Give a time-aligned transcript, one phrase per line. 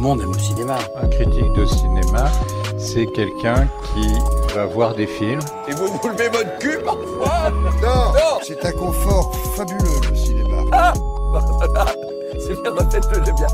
[0.00, 0.78] le monde aime le cinéma.
[0.96, 2.30] Un critique de cinéma,
[2.78, 4.08] c'est quelqu'un qui
[4.54, 5.40] va voir des films.
[5.68, 7.50] Et vous vous levez votre cul parfois
[7.82, 10.62] Non, c'est un confort fabuleux le cinéma.
[10.72, 10.94] Ah
[12.38, 13.46] C'est bien, refaites-le bien.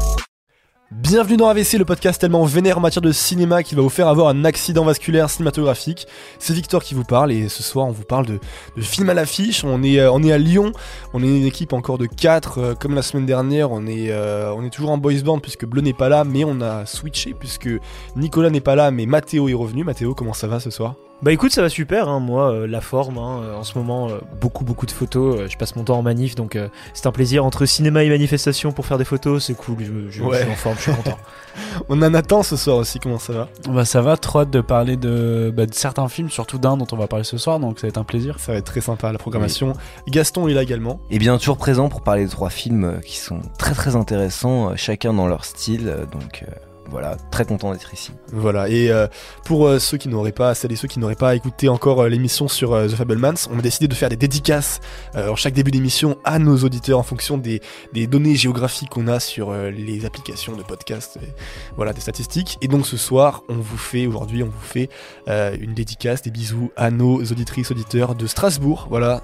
[0.92, 4.06] Bienvenue dans AVC, le podcast tellement vénère en matière de cinéma qui va vous faire
[4.06, 6.06] avoir un accident vasculaire cinématographique.
[6.38, 8.38] C'est Victor qui vous parle et ce soir on vous parle de,
[8.76, 9.64] de films à l'affiche.
[9.64, 10.70] On est, euh, on est à Lyon,
[11.12, 13.72] on est une équipe encore de 4 comme la semaine dernière.
[13.72, 16.44] On est, euh, on est toujours en boys band puisque Bleu n'est pas là, mais
[16.44, 17.68] on a switché puisque
[18.14, 19.82] Nicolas n'est pas là, mais Mathéo est revenu.
[19.82, 20.94] Mathéo, comment ça va ce soir?
[21.22, 22.20] Bah écoute, ça va super, hein.
[22.20, 25.48] moi, euh, la forme, hein, euh, en ce moment, euh, beaucoup beaucoup de photos, euh,
[25.48, 28.70] je passe mon temps en manif, donc euh, c'est un plaisir entre cinéma et manifestation
[28.70, 30.36] pour faire des photos, c'est cool, je, je- Ouais.
[30.38, 31.16] je suis en forme, je suis content.
[31.88, 33.48] On a Nathan ce soir aussi, comment ça va?
[33.70, 36.86] Bah ça va, trop hâte de parler de, bah, de certains films, surtout d'un dont
[36.92, 38.38] on va parler ce soir, donc ça va être un plaisir.
[38.38, 39.72] Ça va être très sympa la programmation.
[40.08, 41.00] Gaston est là également.
[41.10, 45.14] Et bien toujours présent pour parler de trois films qui sont très très intéressants, chacun
[45.14, 45.86] dans leur style.
[46.12, 46.50] Donc euh,
[46.88, 48.12] voilà, très content d'être ici.
[48.32, 49.06] Voilà, et euh,
[49.44, 52.08] pour euh, ceux qui n'auraient pas, celles et ceux qui n'auraient pas écouté encore euh,
[52.08, 54.80] l'émission sur The Fablemans, on a décidé de faire des dédicaces
[55.14, 57.60] en chaque début d'émission à nos auditeurs en fonction des,
[57.92, 61.28] des données géographiques qu'on a sur les applications de podcast, et,
[61.76, 62.58] voilà, des statistiques.
[62.60, 64.88] Et donc ce soir, on vous fait, aujourd'hui, on vous fait
[65.26, 68.86] une dédicace, des bisous à nos auditrices, auditeurs de Strasbourg.
[68.90, 69.22] Voilà,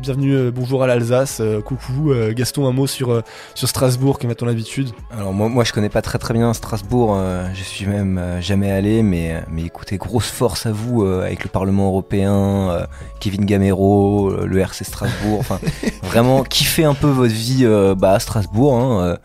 [0.00, 2.12] bienvenue, bonjour à l'Alsace, coucou.
[2.30, 3.22] Gaston, un mot sur,
[3.54, 4.90] sur Strasbourg, comme à ton habitude.
[5.10, 8.40] Alors moi, moi je connais pas très très bien Strasbourg, euh, je suis même euh,
[8.40, 12.86] jamais allé, mais, euh, mais écoutez, grosse force à vous avec le Parlement européen,
[13.20, 15.60] Kevin Gamero, le RC Strasbourg, enfin
[16.02, 17.66] vraiment kiffez un peu votre vie
[17.96, 19.16] bah, à Strasbourg, hein,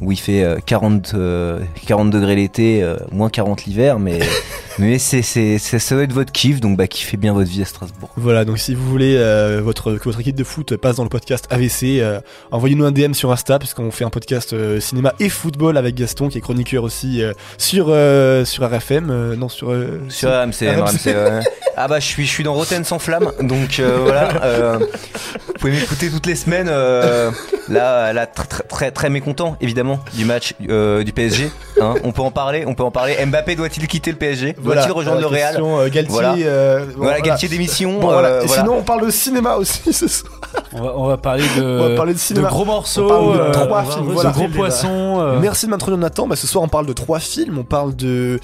[0.00, 4.20] où il fait euh, 40, euh, 40 degrés l'été, moins 40 l'hiver, mais,
[4.78, 5.22] mais c'est,
[5.58, 8.10] ça doit être votre kiff, donc bah kiffez bien votre vie à Strasbourg.
[8.16, 11.08] Voilà, donc si vous voulez euh, votre, que votre équipe de foot passe dans le
[11.08, 12.20] podcast AVC, euh,
[12.50, 16.28] envoyez-nous un DM sur Insta, puisqu'on fait un podcast euh, cinéma et football avec Gaston,
[16.28, 17.22] qui est chroniqueur aussi
[17.58, 17.94] sur,
[18.44, 19.74] sur RFM, non sur...
[20.08, 21.14] Sur RMC.
[21.76, 24.78] Ah bah je suis, je suis dans Rotten sans flamme, donc voilà.
[25.46, 26.68] vous pouvez m'écouter toutes les semaines.
[26.68, 27.30] euh,
[27.68, 31.50] là, là très, très, très, très mécontent évidemment du match euh, du PSG.
[31.80, 31.94] hein.
[32.04, 33.16] on peut en parler, on peut en parler.
[33.24, 36.34] Mbappé doit-il quitter le PSG voilà, Doit-il rejoindre la le Real euh, Galtier, Voilà.
[36.38, 37.98] euh, bon, Voilà, Galtier d'émission.
[38.00, 38.28] Bon, voilà.
[38.28, 40.32] euh, sinon, on parle de cinéma aussi ce soir.
[40.74, 42.48] On va, on va parler de, On va parler de de cinéma.
[42.48, 44.30] gros morceaux, On parle de euh, trois films, reposer voilà.
[44.30, 45.20] de gros poissons.
[45.20, 46.26] euh, Merci de m'introduire Nathan.
[46.26, 47.58] Bah, ce soir, on parle de trois films.
[47.58, 48.38] On parle de,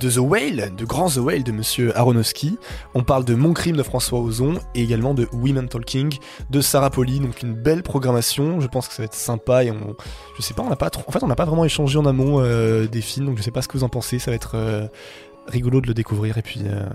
[0.00, 2.58] de The Whale, de Grand The Whale de Monsieur Aronofsky.
[2.94, 6.14] On parle de Mon Crime de François Ozon et également de Women Talking
[6.50, 7.20] de Sarah Poli.
[7.20, 8.60] Donc une belle programmation.
[8.60, 9.94] Je pense que ça va être sympa et on,
[10.36, 12.06] je sais pas, on n'a pas trop, en fait, on n'a pas vraiment échangé en
[12.06, 13.26] amont euh, des films.
[13.26, 14.18] Donc je sais pas ce que vous en pensez.
[14.18, 14.86] Ça va être euh,
[15.46, 16.62] rigolo de le découvrir et puis.
[16.66, 16.86] euh,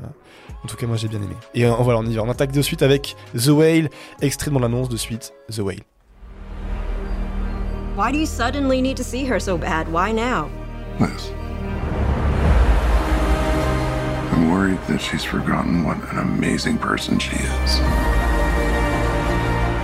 [0.63, 1.35] en tout cas, moi j'ai bien aimé.
[1.53, 2.23] Et euh, voilà, on y va.
[2.23, 3.89] On attaque de suite avec The Whale,
[4.21, 5.83] extrait de l'annonce de suite, The Whale.
[7.95, 9.87] Why do you suddenly need to see her so bad?
[9.91, 10.49] Why now?
[10.99, 11.31] Liz.
[14.33, 17.79] I'm worried that she's forgotten what an amazing person she is.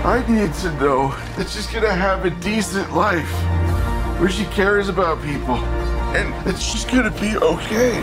[0.04, 3.30] I need to know that she's gonna have a decent life
[4.20, 5.56] where she cares about people
[6.14, 8.00] and that she's gonna be okay.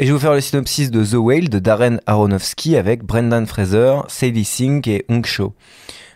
[0.00, 3.46] Et je vais vous faire le synopsis de The Whale de Darren Aronofsky avec Brendan
[3.46, 5.54] Fraser, Sadie Sink et Hong Cho.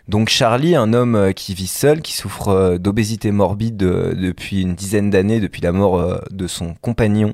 [0.07, 4.61] Donc Charlie, un homme euh, qui vit seul, qui souffre euh, d'obésité morbide euh, depuis
[4.61, 7.33] une dizaine d'années, depuis la mort de son compagnon,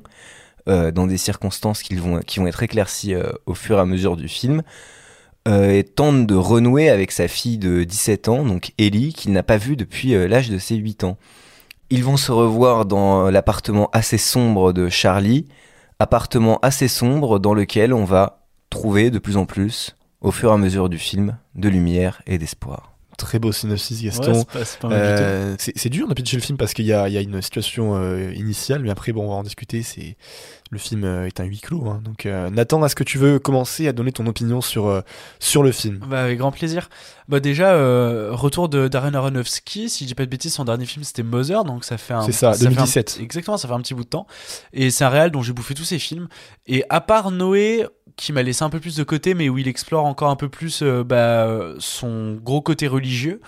[0.68, 3.16] dans des circonstances qui vont, qui vont être éclaircies
[3.48, 4.62] au fur et à mesure du film,
[5.48, 9.44] euh, et tente de renouer avec sa fille de 17 ans, donc Ellie, qu'il n'a
[9.44, 11.18] pas vue depuis euh, l'âge de ses 8 ans.
[11.90, 15.48] Ils vont se revoir dans l'appartement assez sombre de Charlie,
[15.98, 20.54] appartement assez sombre dans lequel on va trouver de plus en plus, au fur et
[20.54, 22.89] à mesure du film, de lumière et d'espoir.
[23.20, 24.46] Très beau synopsis, Gaston.
[24.64, 24.78] c'est.
[24.86, 27.42] Euh, c'est dur de pitcher le film parce qu'il y a, il y a une
[27.42, 29.84] situation euh, initiale, mais après, bon, on va en discuter.
[29.84, 30.16] C'est
[30.72, 31.88] le film euh, est un huis clos.
[31.90, 32.02] hein.
[32.04, 35.02] Donc, euh, Nathan, est-ce que tu veux commencer à donner ton opinion sur euh,
[35.40, 36.00] sur le film?
[36.10, 36.90] Bah, avec grand plaisir.
[37.28, 40.86] Bah déjà, euh, retour de Darren Aronofsky, si je dis pas de bêtises, son dernier
[40.88, 42.22] film c'était Mother, donc ça fait un...
[42.24, 43.20] C'est ça, fait un- 2017.
[43.22, 44.26] exactement, ça fait un petit bout de temps.
[44.74, 46.28] Et c'est un réal dont j'ai bouffé tous ses films.
[46.66, 47.86] Et à part Noé,
[48.20, 50.50] qui m'a laissé un peu plus de côté, mais où il explore encore un peu
[50.50, 51.48] plus euh, bah,
[51.80, 53.40] son gros côté religieux,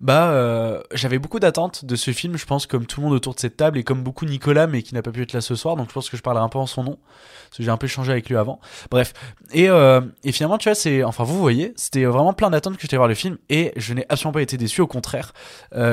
[0.00, 3.34] bah euh, j'avais beaucoup d'attentes de ce film, je pense, comme tout le monde autour
[3.34, 5.54] de cette table, et comme beaucoup Nicolas, mais qui n'a pas pu être là ce
[5.56, 6.98] soir, donc je pense que je parlerai un peu en son nom,
[7.48, 8.60] parce que j'ai un peu échangé avec lui avant.
[8.90, 9.14] Bref,
[9.52, 12.82] et, euh, et finalement, tu vois, c'est, enfin, vous voyez, c'était vraiment plein d'attentes que
[12.82, 15.32] j'étais voir le film, et je n'ai absolument pas été déçu, au contraire,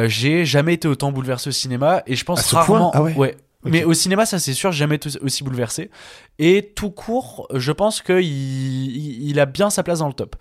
[0.08, 3.94] j'ai jamais été autant bouleversé au cinéma, et je pense rarement, Ah ouais Mais au
[3.94, 5.90] cinéma, ça c'est sûr, jamais aussi bouleversé.
[6.40, 10.36] Et tout court, je pense qu'il il, il a bien sa place dans le top.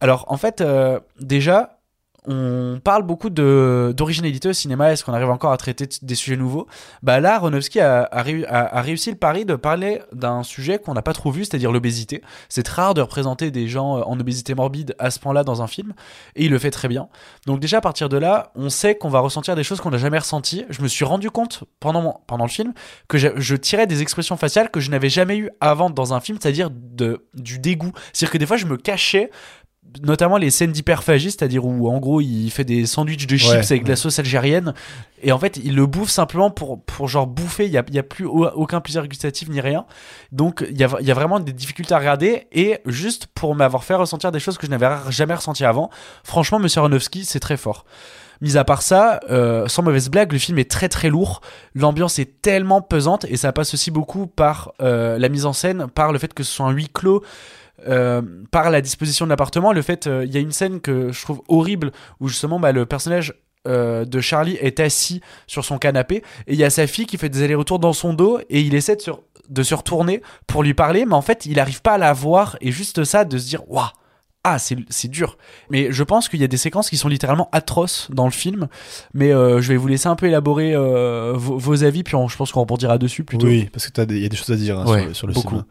[0.00, 1.79] Alors en fait, euh, déjà,
[2.26, 4.92] on parle beaucoup d'originalité au cinéma.
[4.92, 6.66] Est-ce qu'on arrive encore à traiter des sujets nouveaux?
[7.02, 10.78] Bah là, Aronofsky a, a, réu- a- a réussi le pari de parler d'un sujet
[10.78, 12.22] qu'on n'a pas trop vu, c'est-à-dire l'obésité.
[12.48, 15.62] C'est très rare de représenter des gens euh, en obésité morbide à ce point-là dans
[15.62, 15.94] un film,
[16.36, 17.08] et il le fait très bien.
[17.46, 19.98] Donc déjà à partir de là, on sait qu'on va ressentir des choses qu'on n'a
[19.98, 20.64] jamais ressenties.
[20.70, 22.72] Je me suis rendu compte pendant le film
[23.08, 26.20] que je, je tirais des expressions faciales que je n'avais jamais eues avant dans un
[26.20, 27.92] film, c'est-à-dire du dégoût.
[28.12, 29.30] C'est-à-dire que des fois je me cachais
[30.02, 33.56] notamment les scènes d'hyperphagie, c'est-à-dire où en gros il fait des sandwichs de chips Ouais,
[33.58, 34.72] avec de la sauce algérienne
[35.22, 37.98] et en fait il le bouffe simplement pour, pour genre bouffer, il y a, y
[37.98, 39.84] a plus au- aucun plaisir gustatif ni rien.
[40.32, 43.54] Donc il y a, il y a vraiment des difficultés à regarder et juste pour
[43.54, 45.90] m'avoir fait ressentir des choses que je n'avais jamais ressenties avant,
[46.24, 47.84] franchement Monsieur Aronofsky c'est très fort.
[48.42, 51.42] Mis à part ça, euh, sans mauvaise blague, le film est très très lourd.
[51.74, 55.88] L'ambiance est tellement pesante et ça passe aussi beaucoup par euh, la mise en scène,
[55.88, 57.22] par le fait que ce soit un huis clos,
[57.88, 59.72] euh, par la disposition de l'appartement.
[59.72, 62.72] Le fait, euh, il y a une scène que je trouve horrible où justement bah,
[62.72, 63.34] le personnage
[63.68, 67.18] euh, de Charlie est assis sur son canapé et il y a sa fille qui
[67.18, 69.10] fait des allers-retours dans son dos et il essaie de se,
[69.50, 72.56] de se retourner pour lui parler, mais en fait il n'arrive pas à la voir
[72.62, 73.84] et juste ça de se dire waouh.
[74.42, 75.36] Ah, c'est c'est dur.
[75.68, 78.68] Mais je pense qu'il y a des séquences qui sont littéralement atroces dans le film.
[79.12, 82.26] Mais euh, je vais vous laisser un peu élaborer euh, vos, vos avis, puis on-
[82.26, 83.46] je pense qu'on rebondira dessus plutôt.
[83.46, 85.16] Oui, parce que t'as des- il y a des choses à dire hein, Ouais, sur,
[85.16, 85.48] sur le beaucoup.
[85.50, 85.66] cinéma.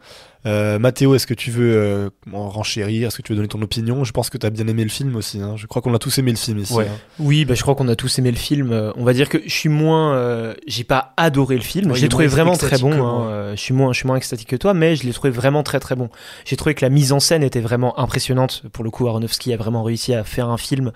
[0.46, 3.06] Euh, Mathéo, est-ce que tu veux euh, en renchérir?
[3.08, 4.04] Est-ce que tu veux donner ton opinion?
[4.04, 5.38] Je pense que t'as bien aimé le film aussi.
[5.40, 5.54] hein.
[5.56, 6.72] Je crois qu'on a tous aimé le film ici.
[6.72, 6.86] Ouais.
[6.88, 6.96] hein.
[7.18, 8.72] Oui, bah, je crois qu'on a tous aimé le film.
[8.72, 10.14] Euh, On va dire que je suis moins.
[10.14, 11.90] euh, j'ai pas adoré le film.
[11.90, 12.92] Ouais, je l'ai trouvé vraiment très bon.
[12.92, 13.28] hein.
[13.28, 15.62] Euh, Je suis moins, je suis moins extatique que toi, mais je l'ai trouvé vraiment
[15.62, 16.08] très très bon.
[16.46, 18.62] J'ai trouvé que la mise en scène était vraiment impressionnante.
[18.72, 20.92] Pour le coup, Aronofsky a vraiment réussi à faire un film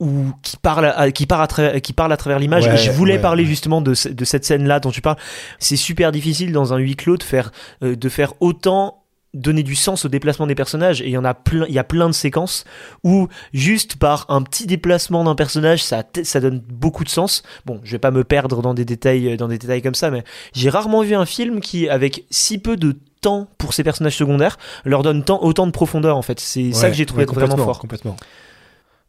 [0.00, 2.66] où qui parle à, qui part à travers qui parle à travers l'image.
[2.66, 5.18] Ouais, je voulais ouais, parler justement de, de cette scène là dont tu parles.
[5.58, 7.52] C'est super difficile dans un huis clos de faire
[7.82, 8.96] euh, de faire autant
[9.32, 11.78] donner du sens au déplacement des personnages et il y en a plein il y
[11.78, 12.64] a plein de séquences
[13.04, 17.80] où juste par un petit déplacement d'un personnage ça ça donne beaucoup de sens bon
[17.84, 20.68] je vais pas me perdre dans des détails dans des détails comme ça mais j'ai
[20.68, 25.04] rarement vu un film qui avec si peu de temps pour ses personnages secondaires leur
[25.04, 27.78] donne tant, autant de profondeur en fait c'est ça que j'ai trouvé vraiment complètement, fort
[27.78, 28.16] Complètement.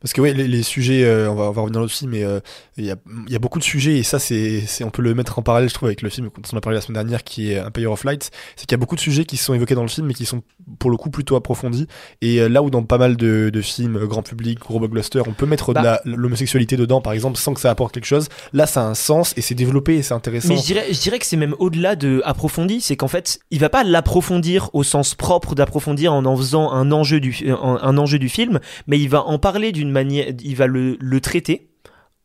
[0.01, 2.39] Parce que ouais, les, les sujets, euh, on, va, on va revenir là-dessus, mais euh,
[2.77, 2.95] il y, a,
[3.27, 5.69] il y a beaucoup de sujets et ça, c'est, on peut le mettre en parallèle,
[5.69, 7.91] je trouve, avec le film dont on a parlé la semaine dernière, qui est Empire
[7.91, 8.31] of Light.
[8.55, 10.25] C'est qu'il y a beaucoup de sujets qui sont évoqués dans le film, mais qui
[10.25, 10.41] sont
[10.79, 11.87] pour le coup plutôt approfondis.
[12.21, 15.33] Et euh, là où dans pas mal de, de films grand public, gros blockbuster, on
[15.33, 16.01] peut mettre Bah.
[16.05, 18.27] de l'homosexualité dedans, par exemple, sans que ça apporte quelque chose.
[18.53, 20.49] Là, ça a un sens et c'est développé et c'est intéressant.
[20.49, 23.59] Mais je dirais, je dirais que c'est même au-delà de approfondi, c'est qu'en fait, il
[23.59, 27.97] va pas l'approfondir au sens propre d'approfondir en en faisant un enjeu du, un, un
[27.97, 31.67] enjeu du film, mais il va en parler d'une manière, il va le, le traiter.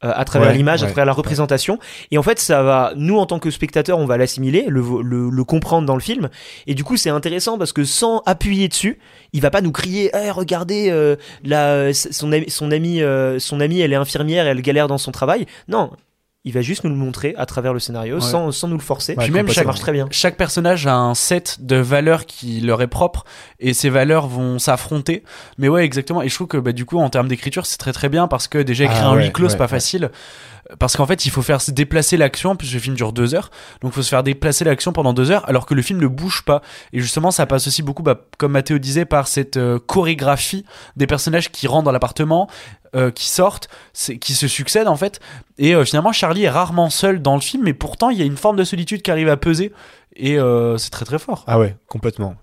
[0.04, 1.78] euh, à travers Ouais, l'image, à travers la représentation,
[2.10, 5.30] et en fait, ça va, nous en tant que spectateurs, on va l'assimiler, le, le,
[5.30, 6.28] le comprendre dans le film,
[6.66, 8.98] et du coup, c'est intéressant parce que sans appuyer dessus,
[9.32, 13.58] il va pas nous crier, Eh, regardez, euh, la, son ami, son ami, euh, son
[13.60, 15.46] amie, elle est infirmière, elle galère dans son travail.
[15.66, 15.90] Non,
[16.46, 18.20] il va juste nous le montrer à travers le scénario, Ouais.
[18.22, 19.14] sans, sans nous le forcer.
[19.16, 20.06] Ouais, Puis même ça chaque, marche très bien.
[20.10, 23.24] chaque personnage a un set de valeurs qui leur est propre
[23.60, 25.24] et ces valeurs vont s'affronter.
[25.58, 26.22] Mais ouais, exactement.
[26.22, 28.46] Et je trouve que bah, du coup, en termes d'écriture, c'est très très bien parce
[28.48, 29.68] que déjà écrire Ah un ouais, huis clos, c'est pas ouais.
[29.68, 30.10] facile.
[30.80, 33.50] Parce qu'en fait, il faut faire se déplacer l'action, puisque le film dure deux heures.
[33.82, 36.08] Donc, il faut se faire déplacer l'action pendant deux heures, alors que le film ne
[36.08, 36.60] bouge pas.
[36.92, 40.64] Et justement, ça passe aussi beaucoup, bah, comme Mathéo disait, par cette euh, chorégraphie
[40.96, 42.48] des personnages qui rentrent dans l'appartement,
[42.96, 43.68] euh, qui sortent,
[44.20, 45.20] qui se succèdent en fait.
[45.58, 48.24] Et euh, finalement, Charlie est rarement seul dans le film, mais pourtant, il y a
[48.24, 49.72] une forme de solitude qui arrive à peser.
[50.16, 51.44] Et euh, c'est très très fort.
[51.46, 52.34] Ah ouais, complètement.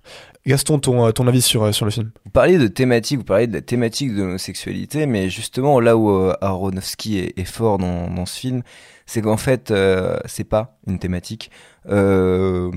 [0.45, 2.11] Gaston, ton, ton avis sur, sur le film?
[2.25, 6.09] Vous parliez de thématique, vous parliez de la thématique de l'homosexualité, mais justement là où
[6.09, 8.61] euh, Aronofsky est, est fort dans, dans ce film,
[9.05, 11.49] c'est qu'en fait, euh, c'est pas une thématique.
[11.89, 12.71] Euh,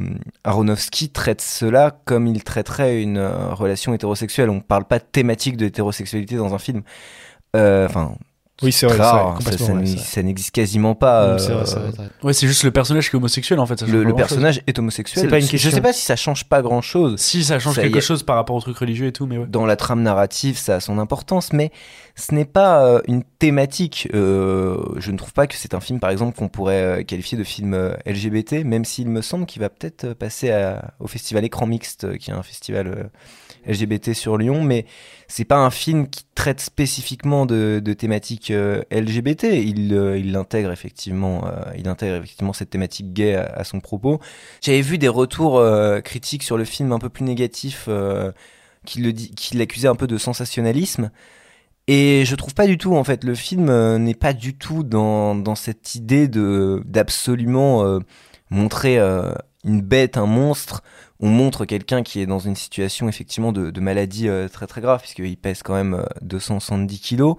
[0.44, 4.48] Aronofsky traite cela comme il traiterait une relation hétérosexuelle.
[4.48, 6.82] On parle pas de thématique de l'hétérosexualité dans un film.
[7.56, 8.14] Euh, Enfin,
[8.62, 9.72] Oui, c'est vrai, rare, ça- complètement, ça,
[10.16, 11.38] ouais, n'existe quasiment pas.
[11.38, 11.76] C'est euh, c'est.
[12.24, 13.78] Ouais, c'est juste le personnage qui est homosexuel en fait.
[13.80, 15.24] ça le, personnage est homosexuel.
[15.24, 15.70] C'est pas une Je question.
[15.70, 17.16] sais pas si ça change pas grand chose.
[17.20, 18.00] Si, ça change quelque est.
[18.00, 19.46] chose par rapport au truc religieux et tout, mais ouais.
[19.46, 21.70] dans la trame narrative, ça a son importance, mais
[22.14, 24.08] ce n'est pas euh, une thématique.
[24.14, 27.36] Euh, je ne trouve pas que c'est un film, par exemple, qu'on pourrait euh, qualifier
[27.36, 31.44] de film euh, LGBT, même s'il me semble qu'il va peut-être passer à- au festival
[31.44, 33.04] Écran Mixte, qui est un festival euh,
[33.66, 34.86] LGBT sur Lyon, mais
[35.28, 39.44] c'est pas un film qui traite spécifiquement de, thématiques euh, LGBT.
[39.54, 44.20] Il, euh, il intègre effectivement, euh, il intègre effectivement cette thématique gay à, son propos.
[44.60, 45.62] J'avais vu des retours
[46.04, 47.88] critiques sur le film un peu plus négatifs.
[48.84, 51.10] qui qui l'accusait un peu de sensationnalisme.
[51.88, 55.34] Et je trouve pas du tout, en fait, le film n'est pas du tout dans,
[55.36, 58.00] dans cette idée d'absolument
[58.50, 58.98] montrer
[59.66, 60.82] une bête, un monstre,
[61.20, 65.00] on montre quelqu'un qui est dans une situation effectivement de, maladie euh, très très grave,
[65.00, 67.36] puisqu'il pèse quand même euh, 270 kilos.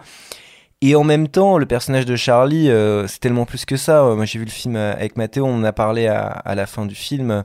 [0.81, 4.03] Et en même temps, le personnage de Charlie, euh, c'est tellement plus que ça.
[4.03, 6.67] Euh, Moi, j'ai vu le film euh, avec Mathéo, on en a parlé à, la
[6.67, 7.43] fin du film.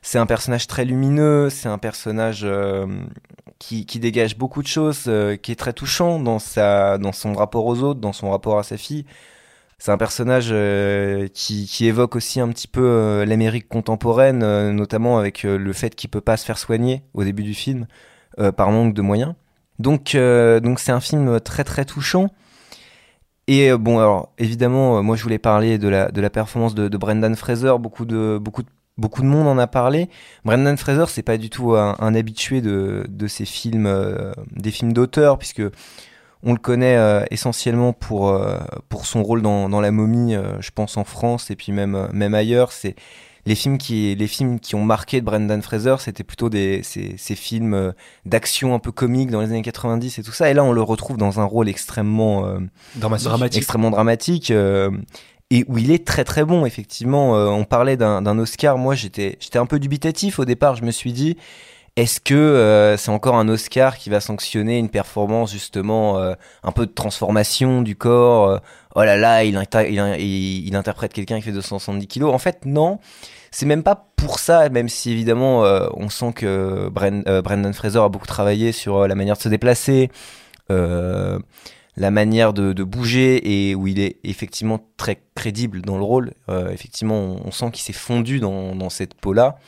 [0.00, 2.86] C'est un personnage très lumineux, c'est un personnage euh,
[3.58, 7.66] qui, dégage beaucoup de choses, euh, qui est très touchant dans, sa, dans son rapport
[7.66, 9.04] aux autres, dans son rapport à sa fille.
[9.84, 15.18] C'est un personnage euh, qui, évoque aussi un petit peu euh, l'Amérique contemporaine, euh, notamment
[15.18, 17.88] avec le fait qu'il peut pas se faire soigner au début du film
[18.56, 19.34] par manque de moyens.
[19.80, 20.16] Donc,
[20.62, 22.28] donc c'est un film très très touchant.
[23.48, 27.34] Et bon, alors évidemment, moi je voulais parler de la, de la performance de, Brendan
[27.34, 27.74] Fraser.
[27.80, 28.62] Beaucoup de, beaucoup,
[28.98, 30.08] beaucoup de monde en a parlé.
[30.44, 33.92] Brendan Fraser, c'est pas du tout un, un habitué de, de ces films,
[34.52, 35.62] des films d'auteur, puisque
[36.42, 38.58] on le connaît euh, essentiellement pour, euh,
[38.88, 41.94] pour son rôle dans, dans La Momie, euh, je pense en France et puis même,
[41.94, 42.72] euh, même ailleurs.
[42.72, 42.96] C'est
[43.44, 47.16] les films qui, les films qui ont marqué de Brendan Fraser, c'était plutôt des, ces,
[47.16, 47.92] ces films euh,
[48.24, 50.50] d'action un peu comiques dans les années 90 et tout ça.
[50.50, 52.58] Et là, on le retrouve dans un rôle extrêmement euh,
[52.96, 53.56] Dramatique.
[53.56, 54.90] extrêmement dramatique euh,
[55.50, 58.94] et où il est très très bon effectivement euh, on parlait d'un d'un Oscar moi
[58.94, 61.36] j'étais j'étais un peu dubitatif au départ je me suis dit
[61.96, 66.72] est-ce que euh, c'est encore un Oscar qui va sanctionner une performance justement euh, un
[66.72, 68.58] peu de transformation du corps euh,
[68.94, 69.58] oh là là il,
[69.88, 72.98] il, il- interprète quelqu'un qui fait 270 kilos en fait non
[73.50, 75.60] c'est même pas pour ça même si évidemment
[75.94, 80.10] on sent que Bren- Brendan Fraser a beaucoup travaillé sur la manière de se déplacer
[80.70, 86.32] la manière de, bouger et où il est effectivement très crédible dans le rôle.
[86.70, 89.58] Effectivement, on, sent qu'il s'est fondu dans cette peau-là.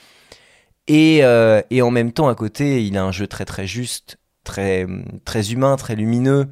[0.87, 4.19] Et, euh, et en même temps, à côté, il a un jeu très très juste,
[4.45, 4.87] très,
[5.25, 6.49] très humain, très lumineux.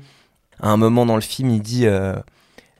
[0.60, 2.14] À un moment dans le film, il dit euh,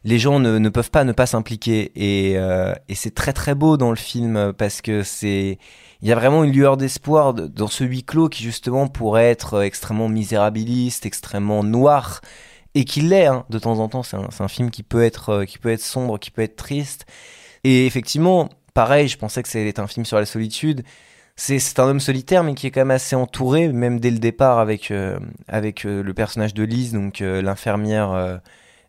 [0.05, 1.93] les gens ne, ne peuvent pas ne pas s'impliquer.
[1.97, 5.59] Et, euh, et c'est très très beau dans le film parce que c'est
[6.03, 9.31] il y a vraiment une lueur d'espoir de- dans ce huis clos qui justement pourrait
[9.31, 12.21] être extrêmement misérabiliste, extrêmement noir
[12.75, 14.03] et qui l'est hein, de temps en temps.
[14.03, 17.07] C'est un, un film qui peut être qui peut être sombre, qui peut être triste.
[17.65, 20.83] Et effectivement, pareil, je pensais que c'était un film sur la solitude.
[21.37, 24.59] C'est un homme solitaire, mais qui est quand même assez entouré, même dès le départ
[24.59, 28.41] avec euh, avec euh, le personnage de Lise, donc euh, l'infirmière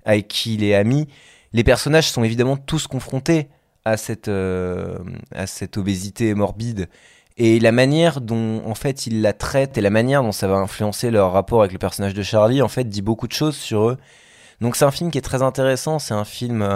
[0.06, 1.08] avec qui il est ami.
[1.54, 3.48] Les personnages sont évidemment tous confrontés
[3.86, 6.90] à cette à cette obésité morbide
[7.38, 10.56] et la manière dont en fait ils la traitent et la manière dont ça va
[10.56, 13.90] influencer leur rapport avec le personnage de Charlie en fait dit beaucoup de choses sur
[13.90, 13.98] eux.
[14.62, 16.68] Donc c'est un film qui est très intéressant, c'est un film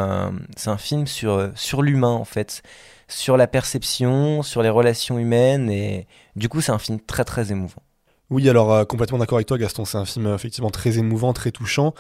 [0.56, 2.64] c'est un film sur sur l'humain en fait,
[3.08, 7.52] sur la perception, sur les relations humaines et du coup c'est un film très très
[7.52, 7.82] émouvant.
[8.30, 9.86] Oui, alors euh, complètement d'accord avec toi, Gaston.
[9.86, 11.94] C'est un film euh, effectivement très émouvant, très touchant.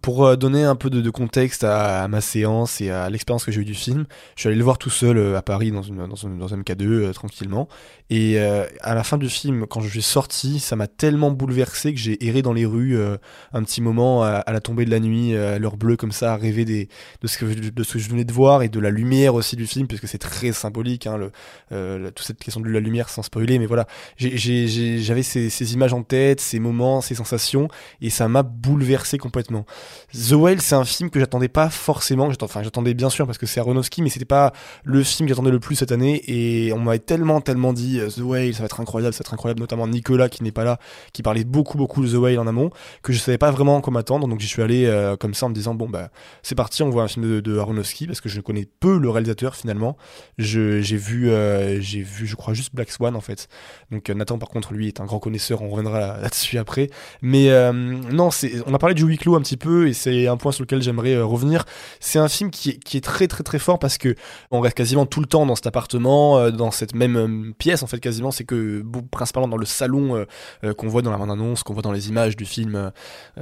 [0.00, 3.62] Pour euh, donner un peu de, contexte à, ma séance et à l'expérience que j'ai
[3.62, 6.58] eue du film, je suis allé le voir tout seul à Paris dans, dans, un
[6.58, 7.68] MK2 euh, tranquillement.
[8.14, 11.94] Et euh, à la fin du film, quand je suis sorti, ça m'a tellement bouleversé
[11.94, 13.16] que j'ai erré dans les rues euh,
[13.54, 16.34] un petit moment à, la tombée de la nuit, euh, à l'heure bleue comme ça,
[16.34, 16.90] à rêver des,
[17.22, 20.08] de, ce que, je venais de voir et de la lumière aussi du film, puisque
[20.08, 21.32] c'est très symbolique, hein, le,
[21.72, 23.86] euh, toute cette question de la lumière sans spoiler, mais voilà,
[24.18, 27.68] j'avais ces, ces images en tête, ces moments, ces sensations,
[28.02, 29.64] et ça m'a bouleversé complètement.
[30.12, 33.46] The Whale, c'est un film que j'attendais pas forcément, enfin j'attendais bien sûr parce que
[33.46, 34.52] c'est Aronofsky, mais c'était pas
[34.84, 38.18] le film que j'attendais le plus cette année, et on m'avait tellement, tellement dit The
[38.18, 40.78] Whale, ça va être incroyable, ça va être incroyable, notamment Nicolas qui n'est pas là,
[41.12, 42.70] qui parlait beaucoup, beaucoup de The Whale en amont,
[43.02, 45.48] que je savais pas vraiment comment m'attendre, donc j'y suis allé euh, comme ça en
[45.50, 46.10] me disant, bon bah
[46.42, 49.10] c'est parti, on voit un film de, de Aronofsky, parce que je connais peu le
[49.10, 49.96] réalisateur finalement,
[50.38, 53.48] j'ai vu, euh, j'ai vu, je crois juste Black Swan en fait.
[53.90, 56.88] Donc euh, Nathan par contre lui est un grand connaisseur, on reviendra là- là-dessus après.
[57.20, 60.26] Mais euh, non, c'est, on a parlé du huis clos un petit peu et c'est
[60.26, 61.64] un point sur lequel j'aimerais euh, revenir.
[62.00, 64.14] C'est un film qui est, qui est très très très fort parce que
[64.50, 67.52] on reste quasiment tout le temps dans cet appartement, euh, dans cette même euh,
[67.82, 68.30] en fait quasiment.
[68.30, 70.24] C'est que principalement dans le salon euh,
[70.64, 72.90] euh, qu'on voit dans la bande-annonce, qu'on voit dans les images du film, euh,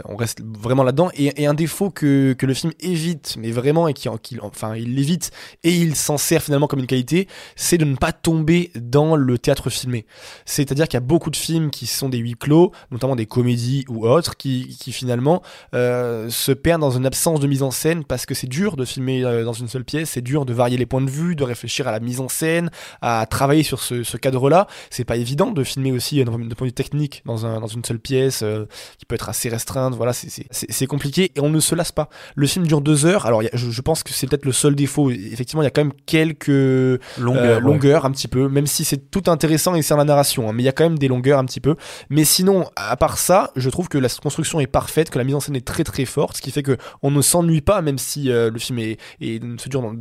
[0.05, 1.11] on reste vraiment là-dedans.
[1.15, 4.09] Et, un défaut que, que le film évite, mais vraiment et qui,
[4.41, 5.31] enfin il l'évite
[5.65, 9.39] et il s'en sert finalement comme une qualité, c'est de ne pas tomber dans le
[9.39, 10.07] théâtre filmé.
[10.45, 13.85] C'est-à-dire qu'il y a beaucoup de films qui sont des huis clos, notamment des comédies
[13.89, 15.43] ou autres, qui, finalement
[15.73, 19.23] se perdent dans une absence de mise en scène parce que c'est dur de filmer
[19.45, 21.93] dans une seule pièce, c'est dur de varier les points de vue, de réfléchir à
[21.93, 22.71] la mise en scène,
[23.01, 24.67] à travailler sur ce, ce cadre-là.
[24.91, 27.67] C'est pas évident de filmer aussi euh, d'un point de vue technique dans, un, dans
[27.67, 28.67] une seule pièce euh,
[28.99, 29.95] qui peut être assez restreinte.
[29.95, 32.09] Voilà, c'est- compliqué et on ne se lasse pas.
[32.35, 33.27] Le film dure deux heures.
[33.27, 35.11] Alors, a- je, je pense que c'est peut-être le seul défaut.
[35.11, 37.61] Effectivement, il y a quand même quelques euh, ouais.
[37.61, 40.63] longueur un petit peu, même si c'est tout intéressant et c'est la narration, hein, mais
[40.63, 41.77] il y a quand même des longueurs un petit peu.
[42.09, 45.35] Mais sinon, à part ça, je trouve que la construction est parfaite, que la mise
[45.35, 47.99] en scène est très très forte, ce qui fait que on ne s'ennuie pas, même
[47.99, 49.95] si euh, le film est, est se dure dans,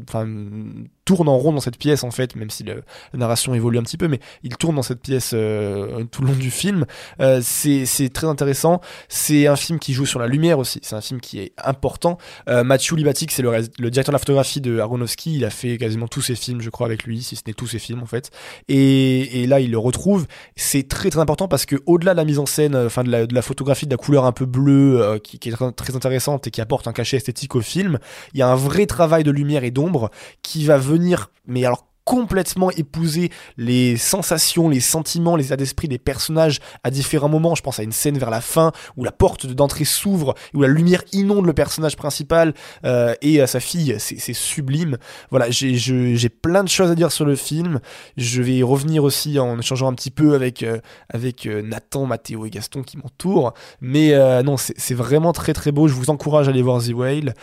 [1.09, 2.75] tourne en rond dans cette pièce en fait, même si la
[3.15, 6.35] narration évolue un petit peu, mais il tourne dans cette pièce euh, tout le long
[6.35, 6.85] du film.
[7.19, 8.79] Euh, c'est très intéressant.
[9.07, 10.79] C'est un film qui joue sur la lumière aussi.
[10.83, 12.19] C'est un film qui est important.
[12.47, 13.49] Euh, Mathieu Libatic, c'est le,
[13.89, 15.37] directeur de la photographie de Aronofsky.
[15.37, 17.65] Il a fait quasiment tous ses films, je crois, avec lui, si ce n'est tous
[17.65, 18.29] ses films en fait.
[18.67, 20.27] Et, là, il le retrouve.
[20.55, 23.33] C'est très très important parce que au-delà de la mise en scène, euh, enfin de
[23.33, 26.51] la, photographie, de la couleur un peu bleue, qui, qui est très, très intéressante et
[26.51, 27.97] qui apporte un cachet esthétique au film,
[28.35, 30.11] il y a un vrai travail de lumière et d'ombre
[30.43, 30.98] qui va venir,
[31.45, 37.29] mais alors complètement épouser les sensations, les sentiments, les états d'esprit des personnages à différents
[37.29, 37.53] moments.
[37.53, 40.67] Je pense à une scène vers la fin où la porte d'entrée s'ouvre, où la
[40.67, 43.95] lumière inonde le personnage principal euh, et à sa fille.
[43.99, 44.97] C'est sublime.
[45.29, 47.79] Voilà, j'ai plein de choses à dire sur le film.
[48.17, 52.07] Je vais y revenir aussi en échangeant un petit peu avec, euh, avec euh, Nathan,
[52.07, 53.53] Mathéo et Gaston qui m'entourent.
[53.81, 55.87] Mais non, c'est vraiment très très beau.
[55.87, 57.35] Je vous encourage à aller voir The Whale.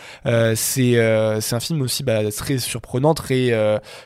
[0.55, 3.53] C'est un film aussi bah, très surprenant, très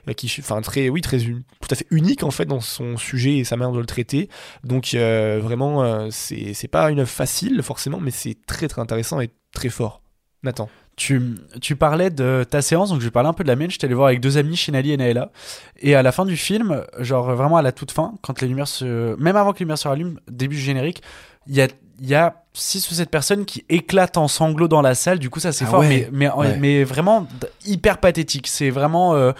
[0.07, 2.98] euh, qui enfin très oui très un- tout à fait unique en fait dans son
[2.98, 4.29] sujet et sa manière de le traiter.
[4.63, 9.20] Donc euh, vraiment euh, c'est pas une œuvre facile forcément, mais c'est très très intéressant
[9.22, 10.01] et très fort.
[10.43, 10.70] Nathan.
[10.98, 11.22] Tu,
[11.62, 13.72] tu parlais de ta séance, donc je vais parler un peu de la mienne.
[13.72, 15.31] J'étais allé voir avec deux amis, Shinali et Naëla.
[15.79, 18.67] Et à la fin du film, genre vraiment à la toute fin, quand les lumières
[18.67, 19.15] se.
[19.20, 21.01] Même avant que les lumières se rallument, début du générique,
[21.48, 21.67] il y a,
[22.00, 25.17] il y a 6 ou 7 personnes qui éclatent en sanglots dans la salle.
[25.17, 25.88] Du coup, ça c'est Ah fort, ouais.
[25.89, 26.58] mais, mais, Ouais.
[26.58, 27.25] mais vraiment
[27.65, 28.48] hyper pathétique.
[28.48, 29.15] C'est vraiment.
[29.15, 29.31] euh,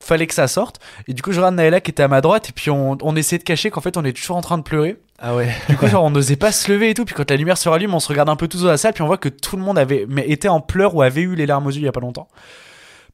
[0.00, 0.80] fallait que ça sorte.
[1.08, 3.16] Et du coup, je regarde Naëla qui était à ma droite, et puis on, on
[3.16, 4.96] essayait de cacher qu'en fait on est toujours en train de pleurer.
[5.18, 5.54] Ah ouais.
[5.68, 7.04] Du coup, genre, on n'osait pas se lever et tout.
[7.04, 8.92] Puis quand la lumière se rallume, on se regarde un peu tous dans la salle.
[8.92, 11.34] Puis on voit que tout le monde avait, mais était en pleurs ou avait eu
[11.34, 12.28] les larmes aux yeux il y a pas longtemps.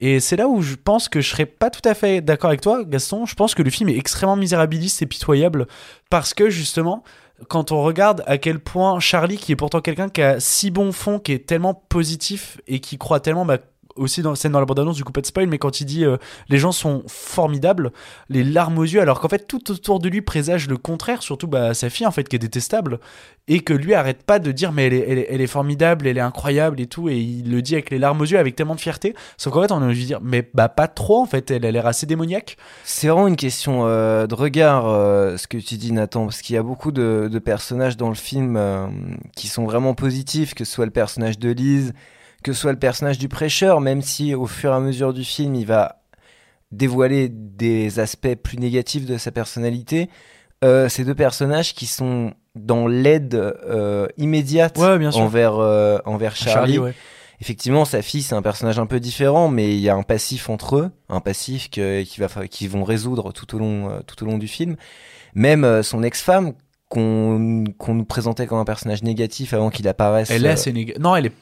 [0.01, 2.61] Et c'est là où je pense que je serais pas tout à fait d'accord avec
[2.61, 3.25] toi, Gaston.
[3.25, 5.69] Je pense que le film est extrêmement misérabiliste et pitoyable
[6.11, 7.05] parce que justement,
[7.49, 10.91] quand on regarde à quel point Charlie, qui est pourtant quelqu'un qui a si bon
[10.91, 13.59] fond, qui est tellement positif et qui croit tellement, bah,
[13.97, 16.05] aussi dans scène dans la bande-annonce du coup pas de spoil mais quand il dit
[16.05, 16.17] euh,
[16.49, 17.93] les gens sont formidables
[18.29, 21.47] les larmes aux yeux alors qu'en fait tout autour de lui présage le contraire surtout
[21.47, 23.01] bah, sa fille en fait qui est détestable
[23.49, 26.21] et que lui arrête pas de dire mais elle est, elle est, formidable elle est
[26.23, 28.81] incroyable et tout et il le dit avec les larmes aux yeux avec tellement de
[28.81, 31.51] fierté sauf qu'en fait on a envie de dire mais bah pas trop en fait
[31.51, 32.57] elle a l'air assez démoniaque.
[32.85, 36.55] C'est vraiment une question euh, de regard, euh, ce que tu dis, Nathan, parce qu'il
[36.55, 38.59] y a beaucoup de, de personnages dans le film
[39.37, 41.93] qui sont vraiment positifs, que ce soit le personnage de Lise,
[42.43, 45.25] que ce soit le personnage du prêcheur, même si au fur et à mesure du
[45.25, 46.03] film, il va
[46.71, 50.09] dévoiler des aspects plus négatifs de sa personnalité.
[50.65, 55.23] Euh, ces deux personnages qui sont dans l'aide euh, immédiate Ouais, bien sûr.
[55.23, 56.79] envers, euh, envers Charlie.
[56.79, 56.95] ouais.
[57.41, 60.49] Effectivement, sa fille, c'est un personnage un peu différent, mais il y a un passif
[60.49, 64.77] entre eux, un passif qu'ils vont résoudre tout au long, tout au long du film.
[65.35, 66.53] Même son ex-femme,
[66.89, 70.31] qu'on nous présentait comme un personnage négatif avant qu'il apparaisse.
[70.31, 71.33] elle est assez négative non elle est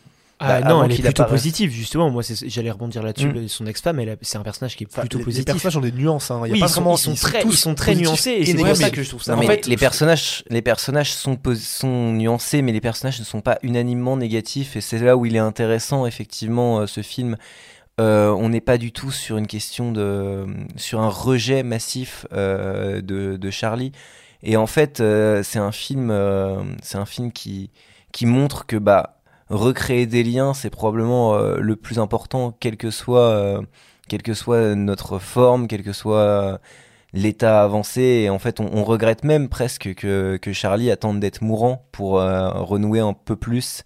[0.43, 2.11] Ah Bah, non, avant elle est plutôt positive, justement.
[2.11, 3.29] Moi, j'allais rebondir là-dessus.
[3.29, 3.49] Mm.
[3.49, 5.45] Son ex-femme, c'est un personnage qui est Enfin, plutôt les, les positif.
[5.45, 6.31] personnages ont des nuances.
[6.31, 6.41] Hein.
[6.45, 7.75] Il y a Oui, pas ils sont, vraiment- ils sont sont très, tous ils sont
[7.75, 9.33] très nuancés et et c'est pour ça que je trouve ça.
[9.33, 13.25] Non, en mais fait, les personnages, les personnages sont, sont nuancés, mais les personnages ne
[13.25, 17.37] sont pas unanimement négatifs, et c'est là où il est intéressant, effectivement, euh, ce film.
[18.01, 23.03] Euh, on n'est pas du tout sur une question de, sur un rejet massif euh,
[23.03, 23.93] de, de Charlie.
[24.43, 27.69] Et en fait, euh, c'est un film, euh, c'est un film qui,
[28.11, 29.20] qui montre que bah
[29.51, 33.61] recréer des liens, c'est probablement euh, le plus important, quel que soit, euh,
[34.09, 36.59] quelle que soit notre forme, quel que soit euh,
[37.13, 38.01] l'état avancé.
[38.01, 43.13] Et en fait, on, regrette même presque que, Charlie attende d'être mourant pour renouer un
[43.13, 43.85] peu plus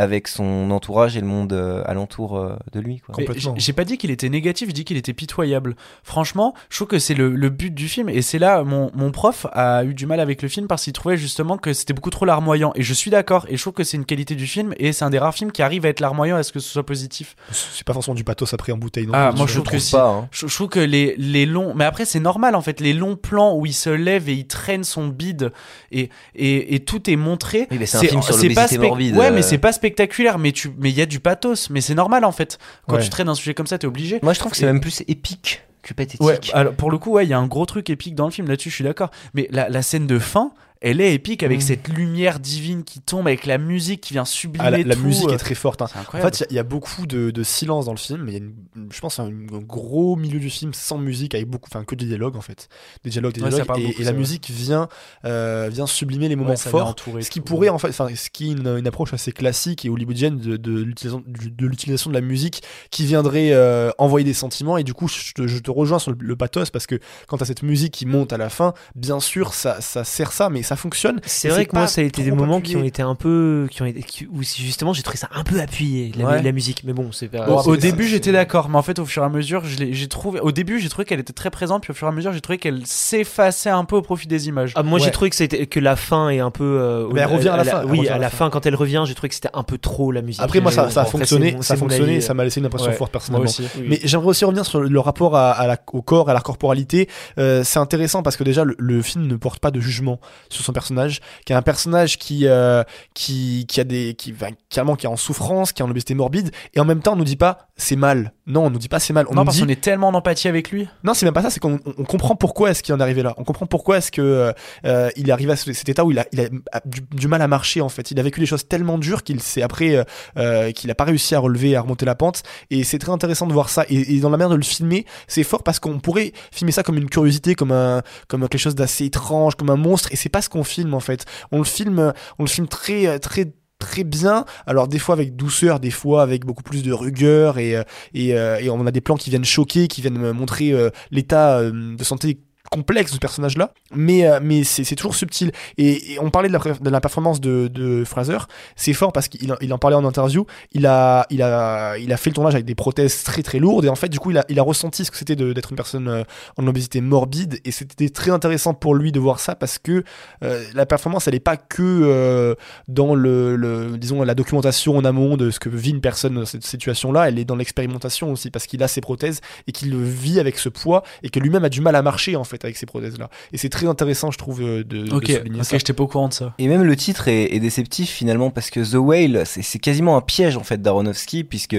[0.00, 3.00] avec son entourage et le monde euh, alentour euh, de lui.
[3.00, 3.22] Quoi.
[3.56, 5.76] J'ai pas dit qu'il était négatif, j'ai dit qu'il était pitoyable.
[6.04, 8.08] Franchement, je trouve que c'est le, le but du film.
[8.08, 10.94] Et c'est là, mon, mon prof a eu du mal avec le film parce qu'il
[10.94, 12.72] trouvait justement que c'était beaucoup trop larmoyant.
[12.76, 13.44] Et je suis d'accord.
[13.50, 14.72] Et je trouve que c'est une qualité du film.
[14.78, 16.70] Et c'est un des rares films qui arrive à être larmoyant à ce que ce
[16.70, 17.36] soit positif.
[17.52, 19.06] C'est pas forcément du pathos après en bouteille.
[19.06, 19.92] Non Ah, moi, je je trouve que si.
[19.92, 20.08] pas.
[20.08, 20.28] hein.
[20.30, 21.74] Je, je trouve que les, les longs.
[21.74, 22.80] Mais après, c'est normal en fait.
[22.80, 25.52] Les longs plans où il se lève et il traîne son bide
[25.92, 27.68] et, et, et tout est montré.
[27.70, 29.32] Oui, mais c'est un film sur pas morbide, Ouais, euh.
[29.34, 29.89] mais c'est pas spectaculaire.
[30.38, 31.70] Mais tu, mais il y a du pathos.
[31.70, 32.58] Mais c'est normal en fait.
[32.88, 33.02] Quand Ouais.
[33.02, 34.18] tu traînes un sujet comme ça, t'es obligé.
[34.22, 36.20] Moi, je trouve que c'est même plus épique que pathétique.
[36.22, 38.30] Ouais, alors pour le coup, ouais, il y a un gros truc épique dans le
[38.30, 39.10] film là-dessus, je suis d'accord.
[39.34, 41.62] Mais la, la scène de fin, elle est épique avec Mm.
[41.62, 45.02] cette lumière divine qui tombe, avec la musique qui vient sublimer Ah, la, la tout,
[45.02, 45.82] musique euh, est très forte.
[45.82, 45.88] hein.
[45.94, 48.22] En fait, il y a- il y, a beaucoup de, de silence dans le film.
[48.24, 51.34] mais il y a une- je pense un, un gros milieu du film sans musique,
[51.34, 52.68] avec beaucoup, enfin que des dialogues en fait,
[53.04, 54.88] des dialogues, des Ouais, dialogues, et, beaucoup, et ça, la musique vient,
[55.26, 56.94] euh, vient sublimer les moments Ouais, forts.
[57.20, 57.44] Ce qui tout.
[57.44, 60.56] pourrait en fait, enfin, ce qui est une, une approche assez classique et hollywoodienne de,
[60.56, 64.78] de l'utilisation de la musique qui viendrait euh, envoyer des sentiments.
[64.78, 67.36] Et du coup, je te, je te rejoins sur le, le pathos parce que quand
[67.38, 70.62] t'as cette musique qui monte à la fin, bien sûr, ça, ça sert ça, mais
[70.70, 71.20] ça fonctionne.
[71.26, 72.76] C'est vrai que moi, ça a été des moments appuyé.
[72.76, 75.42] qui ont été un peu, qui ont été, qui- où justement j'ai trouvé ça un
[75.42, 76.42] peu appuyé la, Ouais.
[76.42, 76.82] la musique.
[76.84, 77.44] Mais bon, c'est pas.
[77.46, 80.38] Bon, Au, début, j'étais d'accord, mais en fait, au fur et à mesure, j'ai trouvé.
[80.38, 82.40] Au début, j'ai trouvé qu'elle était très présente, puis au fur et à mesure, j'ai
[82.40, 84.72] trouvé qu'elle s'effaçait un peu au profit des images.
[84.76, 86.62] Ah, moi j'ai trouvé que c'était que la fin est un peu.
[86.80, 89.14] euh, Mais elle revient à la fin, Oui, à la fin quand elle revient, j'ai
[89.14, 90.40] trouvé que c'était un peu trop la musique.
[90.42, 93.50] Après, moi, ça, a fonctionné, ça a fonctionné, ça m'a laissé une impression forte personnellement.
[93.88, 97.08] Mais j'aimerais aussi revenir sur le, rapport à, à la- au corps à la corporalité.
[97.38, 100.20] Euh, c'est intéressant parce que déjà le, le film ne porte pas de jugement
[100.60, 102.82] sur son personnage, qui est un personnage qui euh,
[103.14, 106.14] qui, qui a des qui va clairement qui est en souffrance, qui est en obésité
[106.14, 108.32] morbide, et en même temps on nous dit pas c'est mal.
[108.46, 109.26] Non, on nous dit pas c'est mal.
[109.30, 110.88] On non, nous parce dit qu'on est tellement en empathie avec lui.
[111.04, 113.22] non, c'est même pas ça, c'est qu'on on- comprend pourquoi est-ce qu'il en est arrivé
[113.22, 113.34] là.
[113.38, 114.52] On comprend pourquoi est-ce que euh,
[114.84, 116.48] euh, il est arrivé à ce- cet état où il a, il a
[116.84, 118.10] du, du mal à marcher en fait.
[118.10, 120.04] Il a vécu des choses tellement dures qu'il s'est après
[120.36, 122.42] euh, qu'il a pas réussi à relever, à remonter la pente.
[122.70, 123.84] Et c'est très intéressant de voir ça.
[123.88, 126.82] Et, et dans la manière de le filmer, c'est fort parce qu'on pourrait filmer ça
[126.82, 130.10] comme une curiosité, comme un comme quelque chose d'assez étrange, comme un monstre.
[130.12, 131.24] Et c'est pas ce qu'on filme en fait.
[131.52, 135.80] On le filme, on le filme très très très bien alors des fois avec douceur
[135.80, 137.82] des fois avec beaucoup plus de rigueur et euh,
[138.14, 141.96] et, euh, on a des plans qui viennent choquer, qui viennent montrer euh, l'état euh,
[141.96, 142.38] de santé
[142.70, 145.50] complexe ce personnage là mais euh, mais c'est toujours subtil.
[145.76, 148.38] Et, et on parlait de la, de la performance de, de Fraser.
[148.76, 150.46] C'est fort parce qu'il il en parlait en interview.
[150.72, 153.84] Il a il a il a fait le tournage avec des prothèses très très lourdes.
[153.84, 155.76] Et en fait du coup il a, il a ressenti ce que c'était d'être une
[155.76, 156.22] personne euh,
[156.56, 157.58] en obésité morbide.
[157.64, 160.04] Et c'était très intéressant pour lui de voir ça parce que
[160.44, 162.54] euh, la performance elle est pas que euh,
[162.86, 166.44] dans le, le- disons la documentation en amont de ce que vit une personne dans
[166.46, 169.96] cette situation là elle est dans l'expérimentation aussi parce qu'il a ses prothèses et qu'il
[169.96, 172.76] vit avec ce poids et que lui-même a du mal à marcher en fait avec
[172.76, 175.64] ces prothèses là et c'est très intéressant je trouve euh, de, de Ok, souligner ok,
[175.64, 176.54] ça j'étais pas au courant de ça.
[176.58, 180.16] Et même le titre est, est déceptif finalement parce que The Whale, c'est c'est quasiment
[180.16, 181.76] un piège en fait d'Aronofsky puisque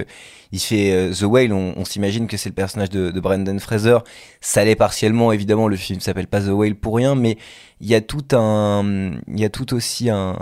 [0.51, 3.59] il fait euh, The Whale, on, on s'imagine que c'est le personnage de, de Brendan
[3.59, 3.99] Fraser.
[4.41, 7.37] Ça l'est partiellement évidemment, le film s'appelle pas The Whale pour rien, mais
[7.79, 10.37] il y a tout un, il y a tout aussi un,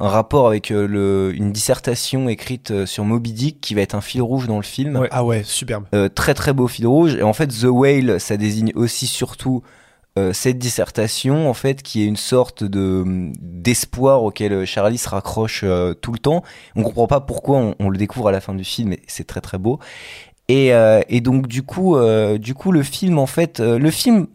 [0.00, 3.94] un rapport avec euh, le, une dissertation écrite euh, sur Moby Dick qui va être
[3.94, 4.96] un fil rouge dans le film.
[4.96, 5.08] Ouais.
[5.10, 7.14] ah ouais superbe Euh, très très beau fil rouge.
[7.16, 9.62] Et en fait, The Whale, ça désigne aussi surtout
[10.32, 13.04] cette dissertation, en fait, qui est une sorte de
[13.40, 15.64] d'espoir auquel Charlie se raccroche
[16.00, 16.42] tout le temps.
[16.74, 19.28] On comprend pas pourquoi, on, on le découvre à la fin du film, mais c'est
[19.28, 19.78] très très beau.
[20.48, 20.72] Et,
[21.08, 21.96] et donc du coup,
[22.40, 24.26] du coup, le film, en fait, le film,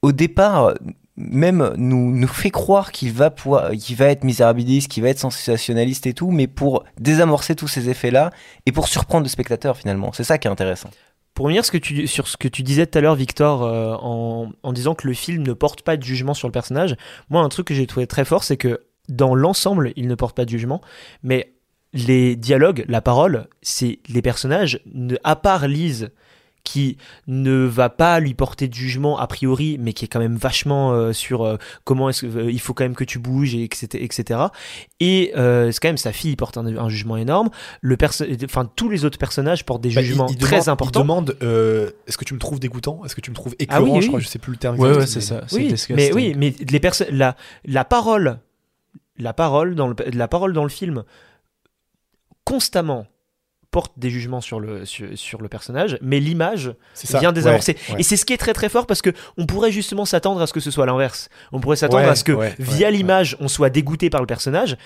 [0.00, 0.72] au départ,
[1.16, 6.14] même nous, nous fait croire qu'il va va être misérabiliste, qu'il va être sensationnaliste et
[6.14, 8.30] tout, mais pour désamorcer tous ces effets-là
[8.66, 10.12] et pour surprendre le spectateur finalement.
[10.12, 10.90] C'est ça qui est intéressant.
[11.34, 15.06] Pour revenir sur ce que tu disais tout à l'heure, Victor, euh, en, disant que
[15.06, 16.96] le film ne porte pas de jugement sur le personnage,
[17.28, 20.36] moi, un truc que j'ai trouvé très fort, c'est que dans l'ensemble, il ne porte
[20.36, 20.80] pas de jugement,
[21.24, 21.54] mais
[21.92, 24.80] les dialogues, la parole, c'est les personnages,
[25.24, 26.10] à part Lise,
[26.64, 26.96] qui
[27.26, 30.92] ne va pas lui porter de jugement a priori, mais qui est quand même vachement
[30.92, 33.62] euh, sur euh, comment est-ce que euh, il faut quand même que tu bouges, et
[33.64, 33.86] etc.
[34.02, 34.40] etc.
[34.98, 37.50] Et euh, c'est quand même sa fille il porte un, un jugement énorme.
[37.82, 37.96] Le
[38.44, 41.00] enfin tous les autres personnages portent des Bah, jugements il très demande- importants.
[41.00, 43.02] Il demande euh, est-ce que tu me trouves dégoûtant?
[43.04, 43.94] Est-ce que tu me trouves Ah oui, écœurant?
[44.00, 44.08] Je oui.
[44.08, 44.78] crois, je sais plus le terme.
[44.80, 45.42] Ouais, ouais, c'est ça.
[45.52, 48.38] Oui, mais oui, mais les personnes, la, la parole,
[49.18, 51.04] la parole dans le, la parole dans le film,
[52.44, 53.06] constamment
[53.74, 56.74] porte des jugements sur le sur, sur le personnage, mais l'image
[57.18, 57.72] vient désamorcer.
[57.72, 58.00] Ouais, ouais.
[58.00, 60.46] Et c'est ce qui est très très fort parce que on pourrait justement s'attendre à
[60.46, 61.28] ce que ce soit l'inverse.
[61.50, 64.76] On pourrait s'attendre Ouais, à ce que via l'image on soit dégoûté par le personnage.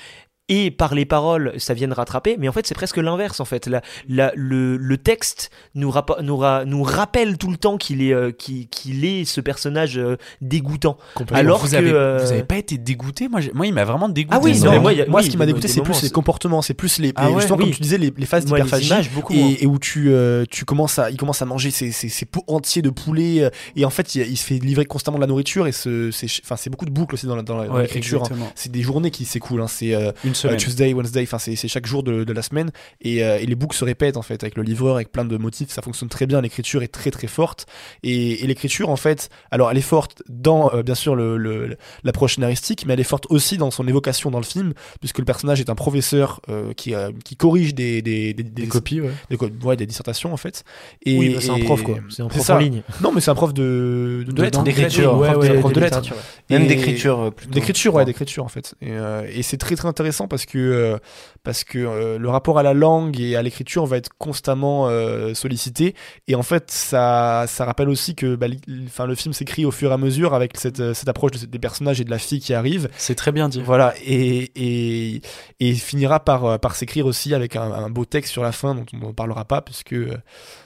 [0.51, 3.41] Et par les paroles, ça vienne rattraper, mais en fait, c'est presque l'inverse.
[3.41, 7.59] En fait, la, la- le, le texte nous, rappo- nous, ra- nous rappelle tout le
[7.59, 10.97] temps qu'il est, euh, qu'il qu'il est ce personnage euh, dégoûtant.
[11.15, 11.39] Complètement.
[11.39, 13.29] Alors vous que, avez, euh, vous avez pas été dégoûté?
[13.29, 14.37] Moi, moi, il m'a vraiment dégoûté.
[14.41, 15.69] Ah oui, ce non, mais moi, il y a- moi, oui, ce qui m'a dégoûté,
[15.69, 17.65] c'est plus les comportements, c'est plus les, Ah ouais, justement oui.
[17.65, 19.49] comme tu disais les, les phases d'hyperphagie beaucoup moins.
[19.51, 22.25] et, et où tu euh, tu commences à il commence à manger ses, ses, ses
[22.25, 25.27] pots entiers de poulet et en fait il, il se fait livrer constamment de la
[25.27, 28.23] nourriture et ce c'est enfin c'est beaucoup de boucles aussi dans la- dans Ouais, l'écriture.
[28.25, 28.37] hein.
[28.55, 29.69] C'est des journées qui s'écoulent, hein.
[29.69, 30.57] c'est euh, Une euh, semaine.
[30.59, 32.70] Tuesday, Wednesday, enfin c'est c'est chaque jour de, de la semaine
[33.01, 35.37] et, euh, et les boucles se répètent en fait avec le livreur avec plein de
[35.37, 37.66] motifs, ça fonctionne très bien, l'écriture est très très forte
[38.03, 41.77] et, et l'écriture en fait, alors elle est forte dans euh, bien sûr le, le-
[42.05, 45.24] l'approche scénaristique, mais elle est forte aussi dans son évocation dans le film puisque le
[45.24, 49.11] personnage est un professeur euh, qui, euh, qui corrige des, des, des, Des copies, ouais.
[49.31, 50.64] des, co- ouais, des dissertations en fait.
[51.05, 51.96] Et, oui, bah, c'est un prof quoi.
[52.09, 52.57] C'est un prof ça.
[52.57, 52.83] en ligne.
[53.03, 55.16] Non mais c'est un prof de, de, De lettres, d'écriture.
[55.18, 56.01] Ouais, Prof de- prof de de lettres.
[56.01, 56.16] littérature.
[56.51, 57.53] Même d'écriture euh, plutôt.
[57.53, 58.74] D'écriture, ouais, d'écriture en fait.
[58.81, 60.99] Et, euh, et c'est très très intéressant parce que euh,
[61.43, 65.35] parce que euh, le rapport à la langue et à l'écriture va être constamment euh,
[65.35, 65.95] sollicité.
[66.29, 68.47] Et en fait, ça ça rappelle aussi que bah,
[68.87, 71.59] enfin le film s'écrit au fur et à mesure avec cette cette approche de- des
[71.59, 72.88] personnages et de la fille qui arrive.
[72.99, 73.62] C'est très bien dit.
[73.62, 75.21] Voilà, et, et,
[75.61, 78.85] et finira par, par s'écrire aussi avec un, un beau texte sur la fin dont
[79.03, 79.97] on ne parlera pas, puisque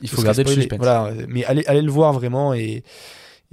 [0.01, 0.79] Il faut garder le suspense.
[0.79, 2.83] Voilà, mais allez, allez le voir vraiment et,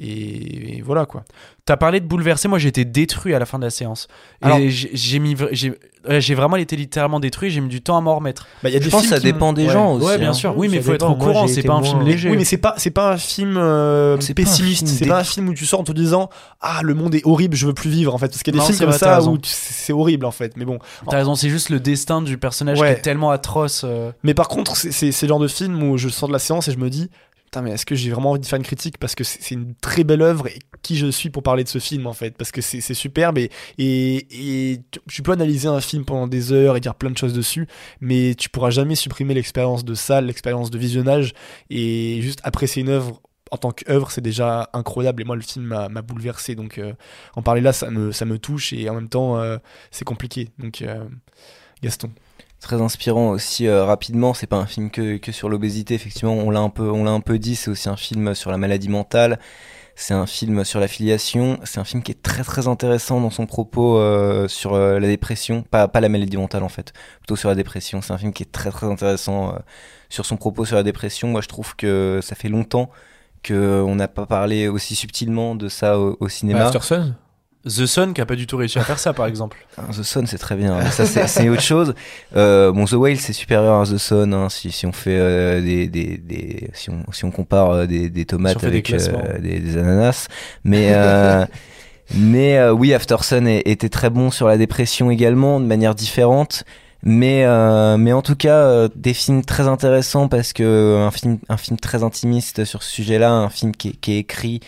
[0.01, 1.23] et, et voilà quoi.
[1.65, 4.07] T'as parlé de bouleversé, moi j'ai été détruit à la fin de la séance.
[4.59, 7.51] Et j'ai mis, j'ai vraiment été littéralement détruit.
[7.51, 8.47] J'ai mis du temps à m'en remettre.
[8.63, 9.73] Bah, il y a Je des pense que ça dépend des ouais.
[9.73, 10.05] gens aussi.
[10.07, 10.33] Ouais, bien hein.
[10.33, 10.57] sûr.
[10.57, 11.47] Oui, mais il faut être au courant.
[11.47, 12.31] C'est pas un film léger.
[12.31, 14.87] Oui, mais c'est pas c'est pas un film euh, C'est pas un pessimiste.
[14.87, 16.29] film C'est pas un film où tu sors en te disant
[16.61, 18.29] ah le monde est horrible, je veux plus vivre en fait.
[18.29, 20.57] Parce qu'il y a des Non, films comme vrai, ça où c'est horrible en fait.
[20.57, 20.79] Mais bon.
[21.07, 22.93] T'as raison, c'est juste le destin du personnage Ouais.
[22.95, 23.83] qui est tellement atroce.
[23.85, 24.11] euh.
[24.23, 26.71] Mais par contre, c'est le genre de film où je sors de la séance et
[26.71, 27.11] je me dis
[27.61, 30.03] Mais est-ce que j'ai vraiment envie de faire une critique Parce que c'est une très
[30.03, 32.37] belle œuvre et qui je suis pour parler de ce film en fait?
[32.37, 36.79] Parce que c'est superbe et, et, tu- peux analyser un film pendant des heures et
[36.79, 37.67] dire plein de choses dessus,
[38.01, 41.33] mais tu pourras jamais supprimer l'expérience de salle, l'expérience de visionnage
[41.69, 45.23] et juste apprécier une œuvre en tant qu'œuvre, c'est déjà incroyable.
[45.23, 46.53] Et moi, le film m'a m'a bouleversé.
[46.55, 46.93] Donc, euh,
[47.35, 49.57] en parler là, ça me, ça me touche et en même temps, euh,
[49.91, 50.49] c'est compliqué.
[50.59, 51.03] Donc, euh,
[51.81, 52.11] Gaston.
[52.59, 54.33] Très inspirant aussi euh, rapidement.
[54.33, 56.33] C'est pas un film que, que sur l'obésité effectivement.
[56.33, 57.55] On l'a un peu on l'a un peu dit.
[57.55, 59.39] C'est aussi un film sur la maladie mentale.
[59.99, 61.59] C'est un film sur l'affiliation.
[61.65, 65.07] C'est un film qui est très très intéressant dans son propos euh, sur euh, la
[65.07, 65.61] dépression.
[65.63, 66.93] Pas pas la maladie mentale en fait.
[67.19, 68.01] Plutôt sur la dépression.
[68.01, 69.59] C'est un film qui est très très intéressant euh,
[70.07, 71.27] sur son propos sur la dépression.
[71.27, 72.89] Moi je trouve que ça fait longtemps
[73.43, 76.71] que on n'a pas parlé aussi subtilement de ça au, cinéma.
[76.81, 77.15] Sun
[77.65, 79.57] The Sun qui a pas du tout réussi à faire ça, par exemple.
[79.77, 80.81] Ah, The Sun, c'est très bien.
[80.91, 81.93] ça, c'est autre chose.
[82.35, 84.33] Euh, bon, The Whale, c'est supérieur à The Sun.
[84.33, 87.85] hein, si, si on fait euh, des, des, des- si on, si on compare euh,
[87.85, 90.27] des, des tomates Si avec euh, des, ananas,
[90.63, 90.93] mais
[92.15, 96.63] mais oui, After Sun est- était très bon sur la dépression également, de manière différente.
[97.01, 97.45] Mais
[97.97, 102.03] mais en tout cas, des films très intéressants parce que un film un film très
[102.03, 104.59] intimiste sur ce sujet-là, un film qui est écrit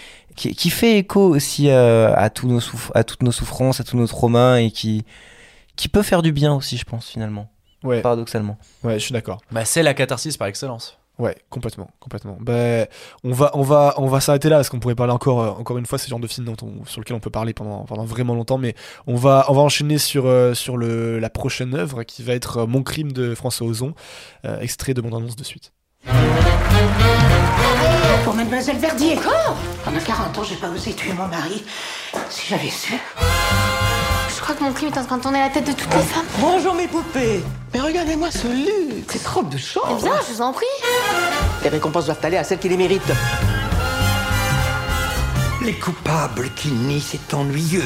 [0.42, 3.84] qui, qui fait écho aussi euh, à tous nos souff- à toutes nos souffrances, à
[3.84, 5.06] tous nos traumas et qui
[5.76, 7.50] qui peut faire du bien aussi, je pense finalement,
[7.84, 8.58] Ouais, paradoxalement.
[8.84, 9.40] ouais, je suis d'accord.
[9.52, 10.98] Bah, c'est la catharsis par excellence.
[11.18, 12.38] Ouais, complètement, complètement.
[12.40, 12.88] Ben,
[13.24, 15.78] on va, on va, on va s'arrêter là parce qu'on pourrait parler encore, euh, encore
[15.78, 17.84] une fois, c'est le genre de film dont on- sur lequel on peut parler pendant,
[17.86, 18.58] pendant vraiment longtemps.
[18.58, 18.76] Mais
[19.08, 22.60] on va, on va enchaîner sur, euh, sur le, la prochaine œuvre qui va être
[22.60, 23.94] euh, Mon crime de François Ozon,
[24.46, 25.74] euh, extrait de mon annonce de suite.
[28.24, 29.16] Pour Mademoiselle Verdier.
[29.16, 31.64] Quoi Pendant 40 ans, j'ai pas osé tuer mon mari.
[32.30, 32.94] Si j'avais su.
[34.36, 36.02] Je crois que mon crime est en train de tourner la tête de toutes les
[36.02, 36.26] femmes.
[36.40, 37.44] Bonjour mes poupées.
[37.74, 39.14] Mais regardez-moi ce luxe.
[39.14, 40.02] Cette robe de Eh chambre.
[40.02, 40.66] bien, je vous en prie.
[41.64, 43.02] Les récompenses doivent aller à celles qui les méritent.
[45.64, 47.86] Les coupables qui nient, c'est ennuyeux.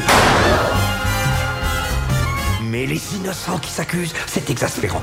[2.63, 5.01] Mais les innocents qui s'accusent, c'est exaspérant.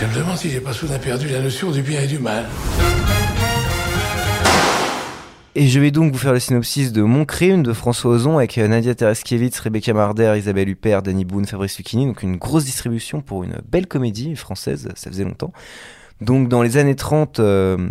[0.00, 2.46] Je me demande si j'ai pas soudain perdu la notion du bien et du mal.
[5.54, 8.56] Et je vais donc vous faire le synopsis de Mon crime de François Ozon avec
[8.56, 12.06] euh, Nadia Tereskiewicz, Rebecca Marder, Isabelle Huppert, Danny Boone, Fabrice Lucchini.
[12.06, 15.52] Donc une grosse distribution pour une belle comédie française, ça faisait longtemps.
[16.22, 17.90] Donc dans les années 30, euh,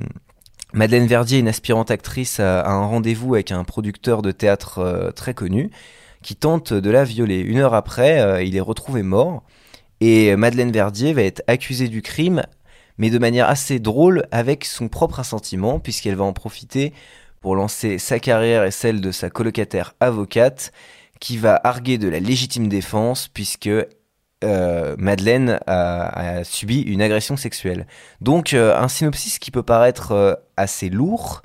[0.74, 5.36] Madeleine Verdier, une aspirante actrice, a, un rendez-vous avec un producteur de théâtre euh, très
[5.36, 5.70] connu
[6.24, 7.38] qui tente de la violer.
[7.38, 9.44] Une heure après, il est retrouvé mort
[10.02, 12.44] et Madeleine Verdier va être accusée du crime,
[12.98, 16.94] mais de manière assez drôle avec son propre assentiment puisqu'elle va en profiter
[17.42, 20.72] pour lancer sa carrière et celle de sa colocataire avocate,
[21.20, 23.70] qui va arguer de la légitime défense puisque
[24.44, 27.88] euh, Madeleine a, subi une agression sexuelle.
[28.22, 31.42] Donc euh, un synopsis qui peut paraître euh, assez lourd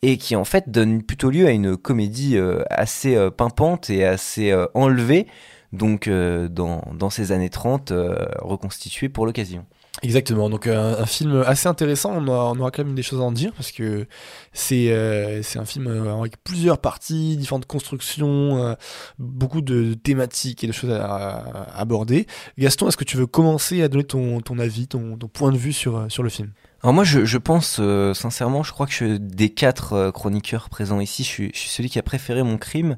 [0.00, 2.38] et qui en fait donne plutôt lieu à une comédie
[2.70, 5.26] assez pimpante et assez enlevée,
[5.72, 9.64] donc euh, dans, dans ces années 30 euh, reconstituée pour l'occasion.
[10.02, 13.02] Exactement, donc euh, un, un film assez intéressant, on, aura- on aura quand même des
[13.02, 14.06] choses à en dire parce que
[14.52, 15.88] c'est euh, un film
[16.22, 18.74] avec plusieurs parties, différentes constructions, euh,
[19.18, 22.26] beaucoup de thématiques et de choses à, à aborder.
[22.58, 25.58] Gaston, est-ce que tu veux commencer à donner ton, ton avis, ton, ton point de
[25.58, 26.52] vue sur, sur le film?
[26.84, 31.00] Alors moi, je, je pense euh, sincèrement, je crois que je- des quatre chroniqueurs présents
[31.00, 32.96] ici, je suis, je suis celui qui a préféré mon crime.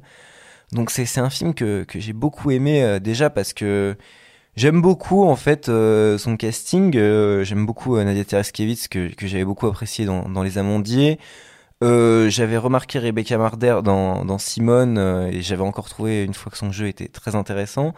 [0.71, 3.97] Donc c'est un film que, que j'ai beaucoup aimé euh, déjà parce que
[4.55, 6.95] j'aime beaucoup en fait euh, son casting.
[6.95, 11.19] euh, j'aime beaucoup euh, Nadia Tereskiewicz que, que j'avais beaucoup apprécié dans, dans Les Amandiers.
[11.83, 16.51] Euh, j'avais remarqué Rebecca Marder dans, dans Simone euh, et j'avais encore trouvé une fois
[16.51, 17.93] que son jeu était très intéressant.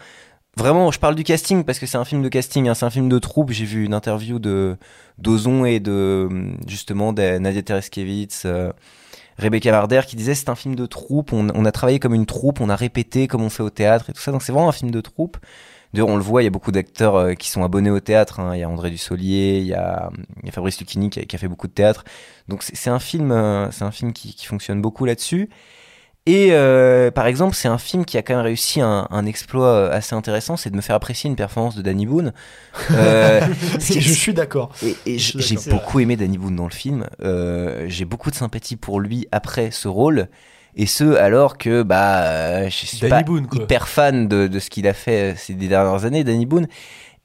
[0.55, 2.91] Vraiment, je parle du casting parce que c'est un film de casting, hein, c'est un
[2.91, 3.51] film de troupe.
[3.51, 4.77] J'ai vu une interview de
[5.17, 6.29] d'Ozon et de
[6.67, 8.71] justement de Nadia Tereskiewicz, euh,
[9.37, 11.33] Rebecca Marder qui disait c'est un film de troupe.
[11.33, 14.13] On, a travaillé comme une troupe, on a répété comme on fait au théâtre et
[14.13, 14.31] tout ça.
[14.31, 15.37] Donc c'est vraiment un film de troupe.
[15.93, 18.39] D'ailleurs, on le voit, il y a beaucoup d'acteurs euh, qui sont abonnés au théâtre.
[18.39, 18.55] hein.
[18.55, 20.09] Il y a André Dussolier, il y a,
[20.41, 22.03] il y a Fabrice Lucchini qui a, fait beaucoup de théâtre.
[22.47, 25.49] Donc c'est un film, euh, c'est un film qui fonctionne beaucoup là-dessus.
[26.25, 29.67] Et euh, par exemple, c'est un film qui a quand même réussi un, un exploit
[29.67, 32.31] euh, assez intéressant, c'est de me faire apprécier une performance de Danny Boone.
[32.91, 33.41] Euh,
[33.79, 34.71] je suis d'accord.
[34.81, 37.07] Et, et j'ai beaucoup aimé Danny Boone dans le film.
[37.21, 40.29] Euh, j'ai beaucoup de sympathie pour lui après ce rôle.
[40.75, 44.59] Et ce, alors que bah, euh, je suis Danny pas Boone, hyper fan de, de
[44.59, 46.67] ce qu'il a fait euh, ces dernières années, Danny Boone.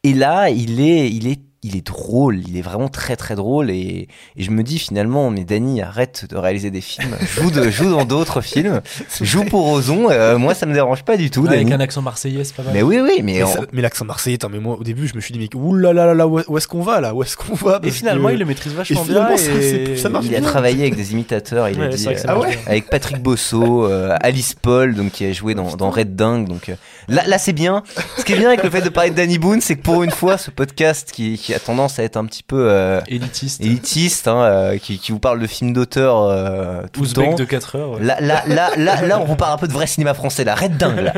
[0.02, 2.40] Et là, il est, il est, il est drôle.
[2.48, 3.70] Il est vraiment très très drôle.
[3.70, 7.16] Et, et je me dis finalement, mais Danny, arrête de réaliser des films.
[7.36, 8.80] Joue, de, joue dans d'autres films.
[9.20, 10.10] Joue pour Ozon.
[10.10, 11.42] Euh, moi, ça me dérange pas du tout.
[11.42, 12.72] Ouais, avec un accent marseillais, c'est pas mal.
[12.74, 15.06] Mais oui, oui, mais Mais, en- ça- mais l'accent marseillais, attends, mais moi au début
[15.06, 17.14] je me suis dit mais oulala là là où, où est-ce qu'on va là?
[17.14, 17.80] Où est-ce qu'on va?
[17.82, 19.36] Et finalement, que- il le maîtrise vachement et bien.
[19.36, 21.98] ça- et- c'est- ça marche Il a travaillé avec des imitateurs, il a Ouais, dit,
[21.98, 22.64] c'est vrai que ça euh, marche ouais bien.
[22.66, 26.48] avec Patrick Bosso, euh, Alice Paul, donc qui a joué dans, dans Red Dingue.
[26.48, 26.74] Donc euh,
[27.08, 27.82] là, là c'est bien.
[28.16, 30.02] Ce qui est bien avec le fait de parler de Danny Boone, c'est que pour
[30.02, 33.60] une fois, ce podcast qui, qui a tendance à être un petit peu euh, Élitiste.
[33.60, 37.34] élitiste, hein, euh, qui, qui vous parle de films d'auteur euh, tout le Ouzbek temps.
[37.36, 37.90] de 4 heures.
[37.92, 38.04] ouais.
[38.04, 40.54] Là, là, là, là, là, on vous parle un peu de vrai cinéma français, là,
[40.54, 41.00] Red Dingue.
[41.00, 41.12] Là.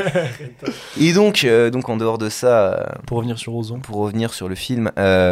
[0.99, 3.79] Et donc, euh, donc, en dehors de ça, Pour revenir sur Ozon.
[3.79, 4.91] pour revenir sur le film,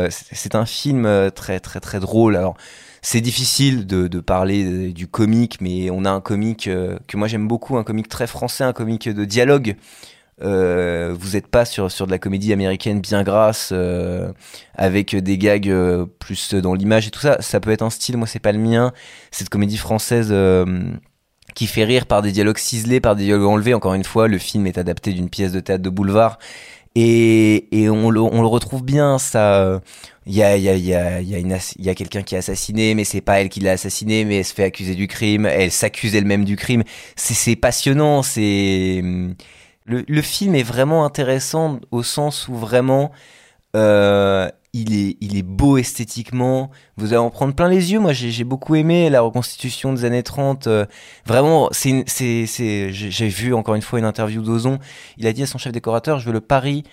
[0.09, 2.35] c'est un film très très très drôle.
[2.35, 2.55] Alors
[3.01, 7.27] c'est difficile de, de parler du comique, mais on a un comique euh, que moi
[7.27, 9.75] j'aime beaucoup, un comique très français, un comique de dialogue.
[10.41, 14.31] Euh, vous n'êtes pas sur, sur de la comédie américaine bien grasse, euh,
[14.75, 17.41] avec des gags euh, plus dans l'image et tout ça.
[17.41, 18.93] Ça peut être un style, moi c'est pas le mien.
[19.31, 20.33] Cette comédie française
[21.55, 23.73] qui fait rire par des dialogues ciselés, par des dialogues enlevés.
[23.73, 26.39] Encore une fois, le film est adapté d'une pièce de théâtre de boulevard.
[26.95, 29.81] Et, et on, le, on le retrouve bien, ça.
[30.25, 33.21] Il y a, y a, y a, y a, quelqu'un qui est assassiné, mais c'est
[33.21, 35.45] pas elle qui l'a assassiné, mais elle se fait accuser du crime.
[35.45, 36.83] Elle s'accuse elle-même du crime.
[37.15, 38.21] C'est passionnant.
[38.21, 39.01] C'est
[39.89, 43.11] le, le film est vraiment intéressant au sens où vraiment
[43.75, 46.69] euh, il est, il est beau esthétiquement.
[46.97, 47.99] Vous allez en prendre plein les yeux.
[47.99, 50.67] Moi, j'ai j'ai beaucoup aimé la reconstitution des années 30.
[50.67, 50.85] euh,
[51.25, 54.77] vraiment, c'est, une- c'est, c'est, j'ai vu encore une fois une interview d'Ozon.
[55.17, 56.83] Il a dit à son chef décorateur, je veux le Paris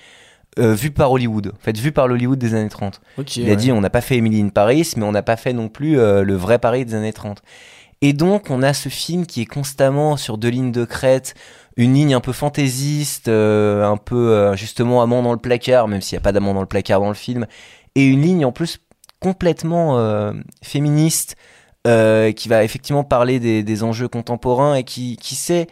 [0.58, 1.52] euh, vu par Hollywood.
[1.54, 3.00] En fait, vu par l'Hollywood des années 30.
[3.42, 5.52] il a dit, on n'a pas fait Emily in Paris, mais on n'a pas fait
[5.52, 7.42] non plus le vrai Paris des années 30.
[8.02, 11.34] Et donc, on a ce film qui est constamment sur deux lignes de crête,
[11.76, 16.00] une ligne un peu fantaisiste, euh, un peu euh, justement amant dans le placard, même
[16.00, 17.46] s'il n'y a pas d'amant dans le placard dans le film,
[17.94, 18.80] et une ligne en plus
[19.20, 21.36] complètement euh, féministe,
[21.84, 25.68] qui va effectivement parler des, enjeux contemporains et qui, qui sait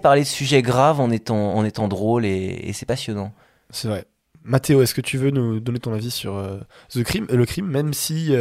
[0.00, 3.32] parler de sujets graves en étant, drôle et, et c'est passionnant.
[3.70, 4.04] C'est vrai.
[4.44, 6.40] Mathéo, est-ce que tu veux nous donner ton avis sur
[6.88, 8.32] The Crime, le crime, même si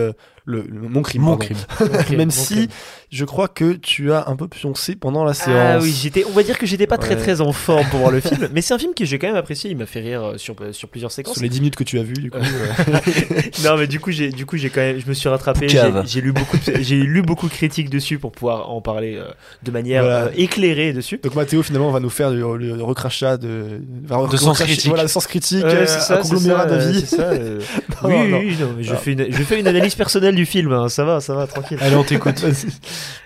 [0.46, 1.58] le, le- mon crime, Mon crime.
[2.00, 2.68] crime, même mon si crime.
[3.12, 5.58] je crois que tu as un peu pioncé pendant la séance.
[5.60, 7.22] Ah oui, j'étais, on va dire que j'étais pas très Ouais.
[7.22, 9.36] très en forme pour voir le film, mais c'est un film que j'ai quand même
[9.36, 9.72] apprécié.
[9.72, 11.34] Il m'a fait rire euh, sur sur plusieurs séquences.
[11.36, 12.38] sur les 10 minutes que tu as vues, du coup.
[12.38, 12.44] Euh,
[12.90, 15.68] euh, non, mais du coup, j'ai, du coup, j'ai quand même, je me suis rattrapé.
[15.70, 19.26] J'ai, lu beaucoup, de, j'ai lu beaucoup de critiques dessus pour pouvoir en parler euh,
[19.64, 20.26] de manière Voilà.
[20.26, 21.20] euh, éclairée dessus.
[21.24, 24.88] Donc Mathéo finalement va nous faire le, le- le recrachat de, va De sens critique.
[24.90, 27.60] Voilà, sens critique, Ouais, euh, un ça, conglomérat ça, euh, euh,
[28.04, 28.40] Non, oui, non.
[28.40, 29.00] oui, non, mais je Non.
[29.00, 30.72] fais, une, je fais une analyse personnelle du film.
[30.74, 31.78] hein, ça va, ça va, tranquille.
[31.82, 32.40] Allez, on t'écoute.
[32.42, 32.52] Vas-y,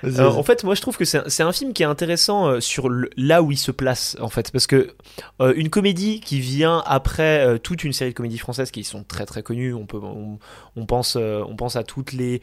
[0.03, 0.25] vas-y, vas-y.
[0.25, 2.59] en fait, moi, je trouve que c'est un, c'est un film qui est intéressant euh,
[2.59, 4.93] sur le- là où il se place, en fait, parce que
[5.41, 9.03] euh, une comédie qui vient après euh, toute une série de comédies françaises qui sont
[9.03, 10.39] très très connues, on peut, on,
[10.75, 12.41] on pense, euh, on pense à toutes les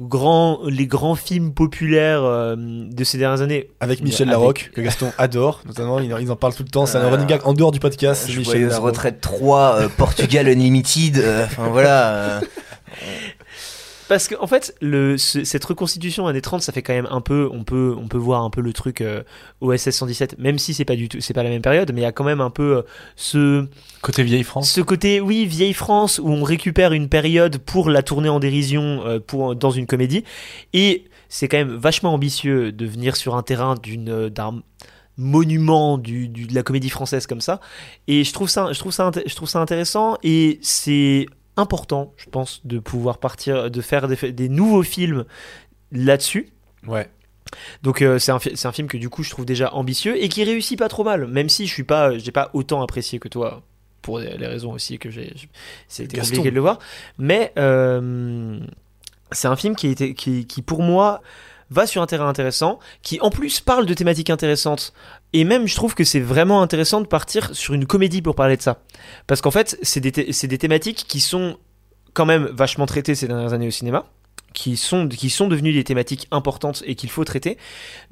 [0.00, 3.70] grands, les grands films populaires euh, de ces dernières années.
[3.80, 6.84] Avec Michel Avec- Larocque, que Gaston adore, notamment, ils ils en parlent tout le temps,
[6.86, 8.24] c'est un running gag en dehors du podcast.
[8.26, 12.40] c'est Michel retraite 3, euh, Portugal Unlimited, euh, enfin voilà.
[14.08, 17.20] Parce qu'en en fait, le, ce- cette reconstitution années 30, ça fait quand même un
[17.22, 19.22] peu, on peut, on peut voir un peu le truc euh,
[19.62, 22.04] OSS 117, même si c'est pas du tout, c'est pas la même période, mais il
[22.04, 22.82] y a quand même un peu euh,
[23.16, 23.66] ce,
[24.02, 24.70] Côté vieille France.
[24.70, 29.02] ce côté, oui, vieille France, où on récupère une période pour la tourner en dérision
[29.06, 30.22] euh, pour, dans une comédie.
[30.74, 34.62] Et c'est quand même vachement ambitieux de venir sur un terrain d'une, euh, d'un
[35.16, 37.60] monument du, du- de la comédie française comme ça.
[38.08, 40.18] Et je trouve ça, je trouve ça, je trouve ça intéressant.
[40.22, 45.24] Et c'est important, je pense, de pouvoir partir, de faire des, des nouveaux films
[45.92, 46.48] là-dessus.
[46.86, 47.08] Ouais.
[47.82, 50.78] Donc euh, c'est un, film que du coup je trouve déjà ambitieux et qui réussit
[50.78, 53.62] pas trop mal, même si je suis pas, j'ai pas autant apprécié que toi
[54.02, 55.32] pour les raisons aussi que j'ai,
[55.88, 56.32] c'était Gaston.
[56.32, 56.78] compliqué de le voir.
[57.18, 58.60] Mais euh,
[59.32, 61.22] c'est un film qui, était, qui, qui pour moi
[61.70, 64.92] va sur un terrain intéressant, qui en plus parle de thématiques intéressantes.
[65.34, 68.56] Et même, je trouve que c'est vraiment intéressant de partir sur une comédie pour parler
[68.56, 68.78] de ça.
[69.26, 71.58] Parce qu'en fait, c'est des, c'est des thématiques qui sont
[72.12, 74.06] quand même vachement traitées ces dernières années au cinéma,
[74.52, 77.58] qui sont, qui sont devenues des thématiques importantes et qu'il faut traiter,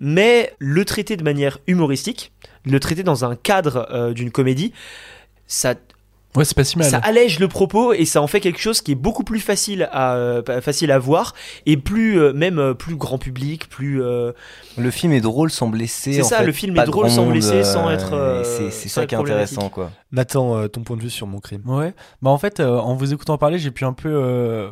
[0.00, 2.32] mais le traiter de manière humoristique,
[2.64, 4.72] le traiter dans un cadre euh, d'une comédie,
[5.46, 5.76] ça
[6.34, 6.88] Ouais, c'est pas si mal.
[6.88, 9.88] ça allège le propos et ça en fait quelque chose qui est beaucoup plus facile
[9.92, 11.34] à euh, facile à voir
[11.66, 14.32] et plus euh, même euh, plus grand public, plus euh,
[14.78, 16.14] Le film est drôle sans blesser.
[16.14, 19.04] C'est ça, fait, le film est drôle sans monde, blesser, sans être, euh, c'est ça
[19.06, 19.90] qui est intéressant, quoi.
[20.10, 21.62] Nathan, euh, ton point de vue sur mon crime.
[21.66, 21.92] Ouais.
[22.22, 24.70] Bah en fait, euh, en vous écoutant parler, j'ai pu un peu euh,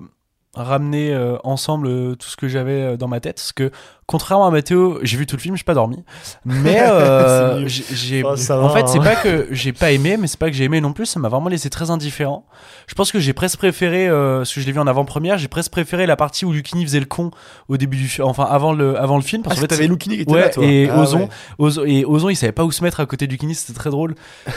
[0.54, 3.36] ramener euh, ensemble euh, tout ce que j'avais euh, dans ma tête.
[3.36, 3.70] Parce que,
[4.10, 6.02] contrairement à Mathéo, j'ai vu tout le film, j'ai pas dormi.
[6.44, 9.02] Mais euh, j'ai, Oh, en va, fait, c'est hein.
[9.02, 11.06] pas que j'ai pas aimé, mais c'est pas que j'ai aimé non plus.
[11.06, 12.44] Ça m'a vraiment laissé très indifférent.
[12.88, 15.46] Je pense que j'ai presque préféré, euh, parce que je l'ai vu en avant-première, j'ai
[15.46, 17.30] presque préféré la partie où Lucini faisait le con
[17.68, 19.42] au début du film, enfin avant le avant le film.
[19.44, 20.64] Ah, Parce qu'en fait, t'avais Lucchini qui était Ouais, là, toi.
[20.64, 21.28] et Ah, Ozon, ouais.
[21.60, 23.90] Ozo- et Ozon, il savait pas où se mettre à côté du Lucchini, c'était très
[23.90, 24.16] drôle.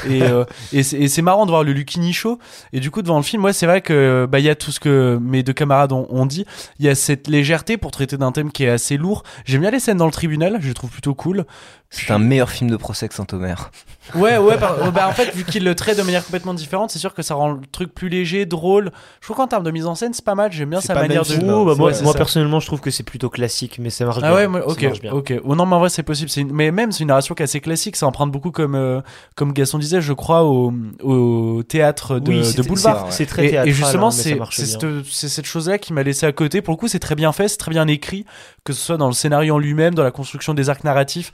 [0.10, 2.40] Et, euh, et c'est marrant de voir le Lucchini show.
[2.74, 4.72] Et du coup, devant le film, ouais, c'est vrai que bah il y a tout
[4.72, 6.46] ce que mes deux camarades ont, ont dit.
[6.80, 9.24] Il y a cette légèreté pour traiter d'un thème qui est assez lourd.
[9.46, 11.46] J'aime bien les scènes dans le tribunal, je les trouve plutôt cool.
[11.90, 13.70] C'est un meilleur film de procès que Saint-Omer.
[14.16, 16.98] Ouais, ouais, par- bah, en fait, vu qu'il le traite de manière complètement différente, c'est
[16.98, 18.92] sûr que ça rend le truc plus léger, drôle.
[19.22, 20.52] Je trouve qu'en termes de mise en scène, c'est pas mal.
[20.52, 21.28] J'aime bien sa manière de.
[21.28, 24.06] film, Oh, bah, moi, c'est moi personnellement, je trouve que c'est plutôt classique, mais ça
[24.06, 24.30] marche bien.
[24.30, 25.14] Ah ouais, moi- Ça ok, marche bien.
[25.14, 25.34] ok.
[25.44, 26.32] Oh, non, mais en vrai, c'est possible.
[26.36, 27.96] Une- Mais même, c'est une narration qui est assez classique.
[27.96, 29.02] Ça emprunte beaucoup, comme, euh,
[29.36, 30.74] comme Gaston disait, je crois, au,
[31.04, 33.06] au théâtre de, Oui, de boulevard.
[33.12, 35.00] c'est- c'est très Et- théâtral, Et, justement, hein, bien.
[35.06, 36.62] c'est cette chose-là qui m'a laissé à côté.
[36.64, 38.26] Pour le coup, c'est très bien fait, c'est très bien écrit,
[38.64, 41.32] que ce soit dans le scénario en lui-même, dans la construction des arcs narratifs.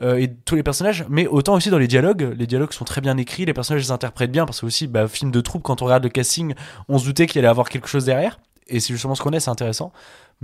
[0.00, 2.34] euh, et tous les personnages, mais autant aussi dans les dialogues.
[2.38, 5.06] Les dialogues sont très bien écrits, les personnages les interprètent bien, parce que aussi, bah,
[5.08, 6.54] film de troupe, quand on regarde le casting,
[6.88, 8.38] on se doutait qu'il allait avoir quelque chose derrière.
[8.68, 9.92] Et c'est justement ce qu'on est, c'est intéressant.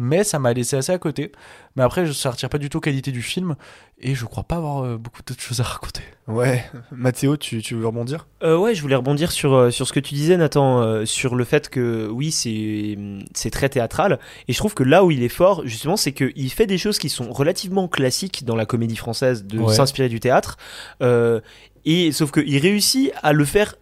[0.00, 1.32] Mais ça m'a laissé assez à côté.
[1.74, 3.56] Mais après, je- ça retire pas du tout qualité du film.
[4.00, 6.02] Et je crois pas avoir euh, beaucoup d'autres choses à raconter.
[6.28, 6.64] Ouais.
[6.92, 8.28] Mathéo, tu, tu veux rebondir?
[8.44, 11.34] Euh, ouais, je voulais rebondir sur, euh, sur ce que tu disais, Nathan, euh, sur
[11.34, 12.96] le fait que oui, c'est
[13.34, 14.20] c'est très théâtral.
[14.46, 16.98] Et je trouve que là où il est fort, justement, c'est qu'il fait des choses
[16.98, 19.74] qui sont relativement classiques dans la comédie française, de Ouais.
[19.74, 20.58] s'inspirer du théâtre.
[21.02, 21.40] Euh,
[21.84, 23.74] et sauf qu'il réussit à le faire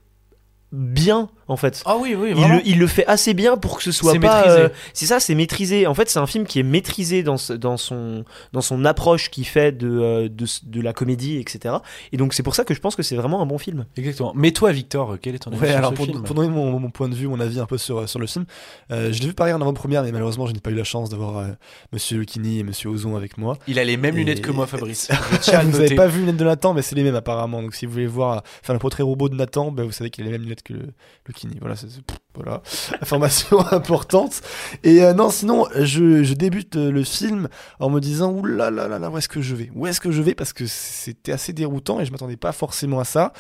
[0.73, 1.83] bien, en fait.
[1.87, 4.19] Ah oui, oui, il le, il le fait assez bien pour que ce soit C'est
[4.19, 4.39] pas.
[4.43, 4.61] maîtrisé.
[4.61, 5.87] euh, c'est ça, c'est maîtrisé.
[5.87, 9.47] En fait, c'est un film qui est maîtrisé dans, dans, son, dans son approche qu'il
[9.47, 11.77] fait de, euh, de, de la comédie, etc.
[12.13, 13.87] Et donc, c'est pour ça que je pense que c'est vraiment un bon film.
[13.97, 14.33] Exactement.
[14.35, 16.49] Mais toi, Victor, quel est ton avis Ouais, sur alors ce pour, film pour donner
[16.49, 18.45] mon, mon point de vue, mon avis un peu sur, sur le film,
[18.91, 21.11] euh, je l'ai vu pareil en avant-première, mais malheureusement, je n'ai pas eu la chance
[21.11, 21.47] d'avoir euh,
[21.93, 23.57] Monsieur Lucchini et Monsieur Ozon avec moi.
[23.69, 25.09] Il a les mêmes Et- lunettes que moi, Fabrice.
[25.47, 27.63] Le vous n'avez pas vu les lunettes de Nathan, mais c'est les mêmes apparemment.
[27.63, 30.25] Donc si vous voulez voir, faire le portrait robot de Nathan, ben, vous savez qu'il
[30.25, 31.89] a les mêmes lunettes que le, Voilà, c'est,
[33.03, 34.43] information importante.
[34.83, 37.49] Et euh, non, sinon, je, je débute euh, le film
[37.81, 39.71] en me disant ouh là là là là, où est-ce que je vais?
[39.75, 40.35] Où est-ce que je vais?
[40.35, 43.33] Parce que c'était assez déroutant et je m'attendais pas forcément à ça.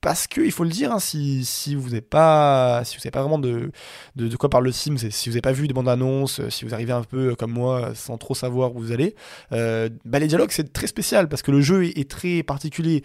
[0.00, 3.20] Parce que il faut le dire, hein, si, si vous n'avez pas, si vous pas
[3.20, 3.70] vraiment de,
[4.16, 6.64] de, quoi parle le film, c'est- si vous n'avez pas vu des bandes annonces, si
[6.64, 9.14] vous arrivez un peu euh, comme moi euh, sans trop savoir où vous allez,
[9.52, 13.02] euh, bah les dialogues c'est très spécial parce que le jeu est, très particulier.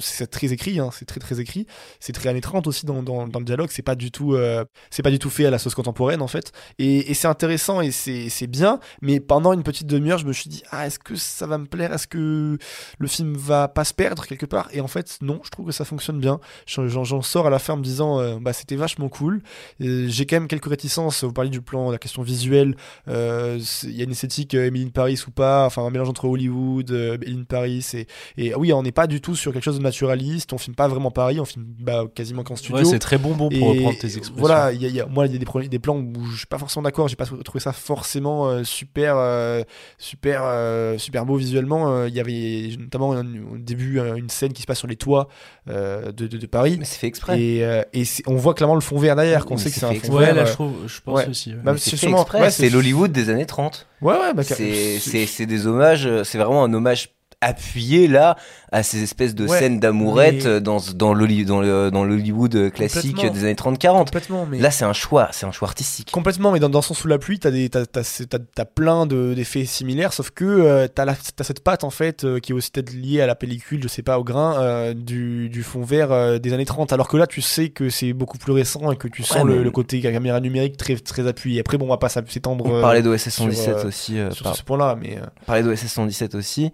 [0.00, 1.66] C'est très écrit, hein, c'est très très écrit.
[2.00, 3.68] C'est très années 30 aussi dans, dans, le dialogue.
[3.70, 6.26] C'est pas du tout, euh, c'est pas du tout fait à la sauce contemporaine en
[6.28, 6.52] fait.
[6.78, 8.80] Et, et c'est intéressant et c'est bien.
[9.02, 11.66] Mais pendant une petite demi-heure, je me suis dit ah est-ce que ça va me
[11.66, 11.92] plaire?
[11.92, 12.58] Est-ce que
[12.98, 14.68] le film va pas se perdre quelque part?
[14.72, 16.40] Et en fait non, je trouve que ça fonctionne bien.
[16.66, 19.42] J'en sors à la fin en me disant euh, bah c'était vachement cool.
[19.82, 21.24] Euh, J'ai quand même quelques réticences.
[21.24, 22.74] Vous parlez du plan, la question visuelle.
[23.08, 26.08] Euh, Il y a une esthétique euh, Emily in Paris ou pas, enfin un mélange
[26.08, 28.06] entre Hollywood, euh, Emily in Paris et,
[28.36, 30.52] et oui, on n'est pas du tout sur quelque chose de naturaliste.
[30.52, 32.78] On filme pas vraiment Paris, on filme bah, quasiment qu'en studio.
[32.78, 34.34] Ouais, c'est très bonbon pour Et reprendre tes expressions.
[34.36, 36.36] Voilà, il y a- il y a- moi il y a des, plans où je
[36.38, 37.08] suis pas forcément d'accord.
[37.08, 39.62] J'ai pas trouvé ça forcément euh, super, euh,
[39.98, 41.92] super, euh, super beau visuellement.
[41.92, 44.96] Euh, Il y avait notamment au début euh, une scène qui se passe sur les
[44.96, 45.28] toits
[45.68, 46.76] euh, de, de, de Paris.
[46.78, 47.40] Mais c'est fait exprès.
[47.40, 49.88] Et, euh, et on voit clairement le fond vert derrière, qu'on sait que c'est un
[49.90, 50.18] fond exprès.
[50.18, 50.28] vert.
[50.28, 51.28] Ouais, là, euh, je trouve, je pense ouais.
[51.28, 51.50] aussi.
[51.50, 51.58] ouais.
[51.62, 53.86] Bah, c'est fait exprès, ouais, c'est l'Hollywood des années 30.
[54.00, 57.10] Ouais, ouais, bah, c'est des hommages, euh, c'est vraiment un hommage
[57.40, 58.36] appuyé là
[58.72, 62.54] à ces espèces de Ouais, scènes d'amourette mais- dans, dans l'Holly- dans le- dans l'Hollywood
[62.56, 64.06] euh, classique des années 30-40.
[64.06, 64.58] Complètement, mais.
[64.58, 66.10] Là, c'est un choix, c'est un choix artistique.
[66.10, 67.50] Complètement, mais dans, dans Son sous la pluie, t'as
[67.86, 72.52] t'as plein de, d'effets similaires, sauf que euh, t'as, cette patte en fait euh, qui
[72.52, 75.62] est aussi peut-être liée à la pellicule, je sais pas, au grain euh, du, du
[75.62, 76.92] fond vert des années 30.
[76.92, 79.54] Alors que là, tu sais que c'est beaucoup plus récent et que tu sens Ouais,
[79.56, 81.60] le, côté caméra numérique très, très appuyé.
[81.60, 82.66] Après, bon, on va pas s'étendre.
[82.66, 84.16] On parlait d'OSS sur, 117 euh, aussi.
[84.32, 85.18] sur par- ce point-là, mais.
[85.46, 86.72] parlait d'OSS 117 aussi.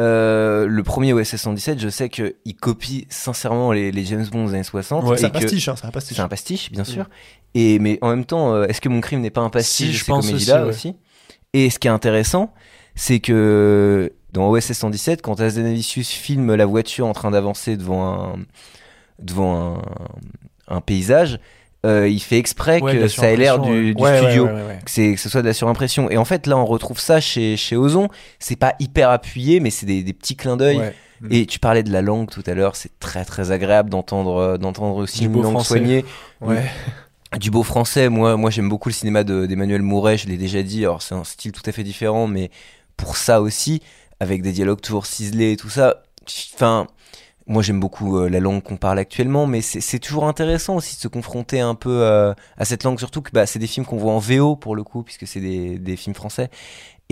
[0.00, 4.54] Euh, le premier OSS 117, je sais qu'il copie sincèrement les, les James Bond des
[4.54, 5.04] années 60.
[5.04, 6.16] Ouais, et c'est un que- pastiche, hein, c'est un pastiche.
[6.16, 7.04] C'est un pastiche, bien sûr.
[7.04, 7.08] Mm.
[7.54, 9.92] Et, mais en même temps, euh, est-ce que mon crime n'est pas un pastiche Si,
[9.92, 10.96] de je ces pense comédies-là aussi, aussi,
[11.52, 12.52] Et ce qui est intéressant,
[12.94, 18.38] c'est que dans OSS 117, quand Azanavicius filme la voiture en train d'avancer devant un,
[19.18, 19.82] devant un,
[20.76, 21.40] un paysage,
[21.86, 24.78] euh, il fait exprès Ouais, que ça ait l'air du, Ouais, studio, ouais.
[24.84, 26.10] Que, c'est, que ce soit de la surimpression.
[26.10, 28.08] Et en fait, là, on retrouve ça chez, chez Ozon.
[28.38, 30.80] C'est pas hyper appuyé, mais c'est des, des petits clins d'œil.
[31.30, 34.56] Et tu parlais de la langue tout à l'heure, c'est très très agréable d'entendre euh,
[34.56, 35.68] d'entendre aussi Du une beau langue français.
[35.74, 36.04] soignée.
[36.40, 36.62] Ouais.
[37.38, 40.62] Du beau français, moi, moi j'aime beaucoup le cinéma de- d'Emmanuel Mouret, je l'ai déjà
[40.62, 42.50] dit, alors c'est un style tout à fait différent, mais
[42.96, 43.82] pour ça aussi,
[44.18, 46.02] avec des dialogues toujours ciselés et tout ça,
[46.54, 46.86] enfin,
[47.50, 51.00] moi j'aime beaucoup euh, la langue qu'on parle actuellement, mais c'est toujours intéressant aussi de
[51.00, 53.96] se confronter un peu euh, à cette langue, surtout que bah, c'est des films qu'on
[53.96, 56.48] voit en VO pour le coup, puisque c'est des, des films français.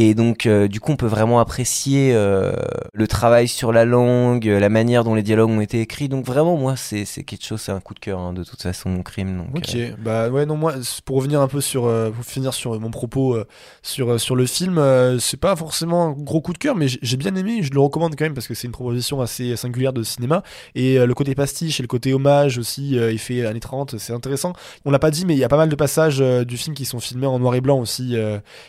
[0.00, 2.52] Et donc, euh, du coup, on peut vraiment apprécier euh,
[2.92, 6.08] le travail sur la langue, la manière dont les dialogues ont été écrits.
[6.08, 8.90] Donc, vraiment, moi, c'est quelque chose, c'est un coup de cœur, hein, de toute façon,
[8.90, 9.36] mon crime.
[9.36, 10.74] Donc, Ok, euh, bah ouais, non, moi,
[11.04, 13.36] pour revenir un peu sur, pour finir sur mon propos
[13.82, 14.80] sur, sur le film,
[15.18, 18.14] c'est pas forcément un gros coup de cœur, mais j'ai bien aimé, je le recommande
[18.16, 20.44] quand même parce que c'est une proposition assez singulière de cinéma.
[20.76, 24.52] Et le côté pastiche et le côté hommage aussi, effet années 30, c'est intéressant.
[24.84, 26.84] On l'a pas dit, mais il y a pas mal de passages du film qui
[26.84, 28.14] sont filmés en noir et blanc aussi.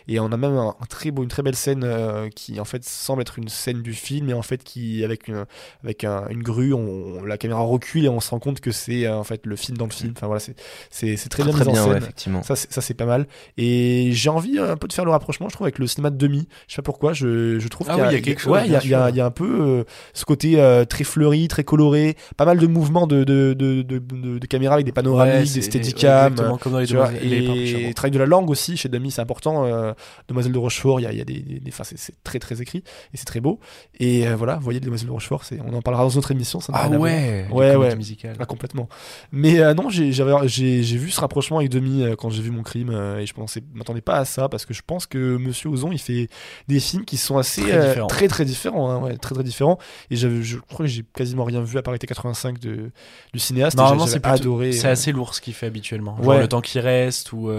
[0.07, 2.65] et on a même un, un très beau, une très belle scène euh, qui en
[2.65, 5.45] fait semble être une scène du film, et en fait qui, avec une,
[5.83, 9.05] avec un- une grue, on, la caméra recule et on se rend compte que c'est
[9.05, 10.13] euh, en fait le film dans le film.
[10.15, 10.55] Enfin voilà, c'est
[10.89, 12.03] c'est c'est très, Très, bien très mis en bien, ouais, scène.
[12.03, 12.43] effectivement.
[12.43, 13.27] Ça, c'est- ça c'est pas mal.
[13.57, 16.17] Et j'ai envie un peu de faire le rapprochement, je trouve, avec le cinéma de
[16.17, 16.47] demi.
[16.67, 18.65] Je sais pas pourquoi, je, je trouve Ah qu'il oui, y a quelque chose, Ouais,
[18.65, 22.15] il y a, y y un peu euh, ce côté euh, très fleuri, très coloré,
[22.37, 25.61] pas mal de mouvements de, de, de, de, de- de caméra avec des panoramiques, des
[25.61, 26.35] steadicam.
[26.59, 29.65] comme dans les vois, les et travail de la langue aussi chez Demi, c'est important.
[29.65, 29.93] euh,
[30.27, 32.39] Demoiselle de Rochefort, il y a, il y a des, des, des- enfin, c'est- très
[32.39, 32.79] très écrit
[33.13, 33.59] et c'est très beau.
[33.99, 36.31] Et euh, voilà, vous voyez, Demoiselle de Rochefort, c'est, on en parlera dans une autre
[36.31, 36.59] émission.
[36.59, 38.35] Ça Ah ouais, les ouais, ouais, musicales.
[38.39, 38.87] Ah, complètement.
[39.31, 42.89] Mais euh, non, j'ai, vu ce rapprochement avec Demi euh, quand j'ai vu mon crime
[42.91, 45.91] euh, et je pensais, m'attendais pas à ça parce que je pense que Monsieur Ozon,
[45.91, 46.29] il fait
[46.67, 48.07] des films qui sont assez Très euh, différents.
[48.07, 49.77] très très différents, hein, ouais, très très différents.
[50.09, 52.91] Et je crois que j'ai quasiment rien vu à part été 85 de,
[53.33, 53.77] du cinéaste.
[53.77, 54.71] Normalement, c'est adoré.
[54.71, 56.15] C'est assez lourd ce qu'il fait habituellement.
[56.17, 56.39] Genre Ouais.
[56.41, 57.49] le temps qui reste ou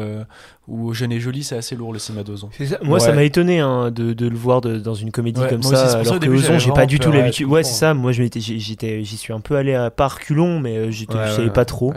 [0.70, 2.48] ou jeune et joli, c'est assez lourd le cinéma d'Ozon.
[2.82, 5.60] Moi, ça m'a étonné hein, de, de le voir de- dans une comédie Ouais, comme
[5.60, 7.46] aussi, ça, c'est pour ça, au alors que Ozon, j'ai pas du tout l'habitude.
[7.48, 7.92] Ouais, c'est ça.
[7.94, 11.04] Moi, j'y j'étais- j'y suis un peu allé à pas à reculons, mais euh, je
[11.36, 11.92] savais pas trop.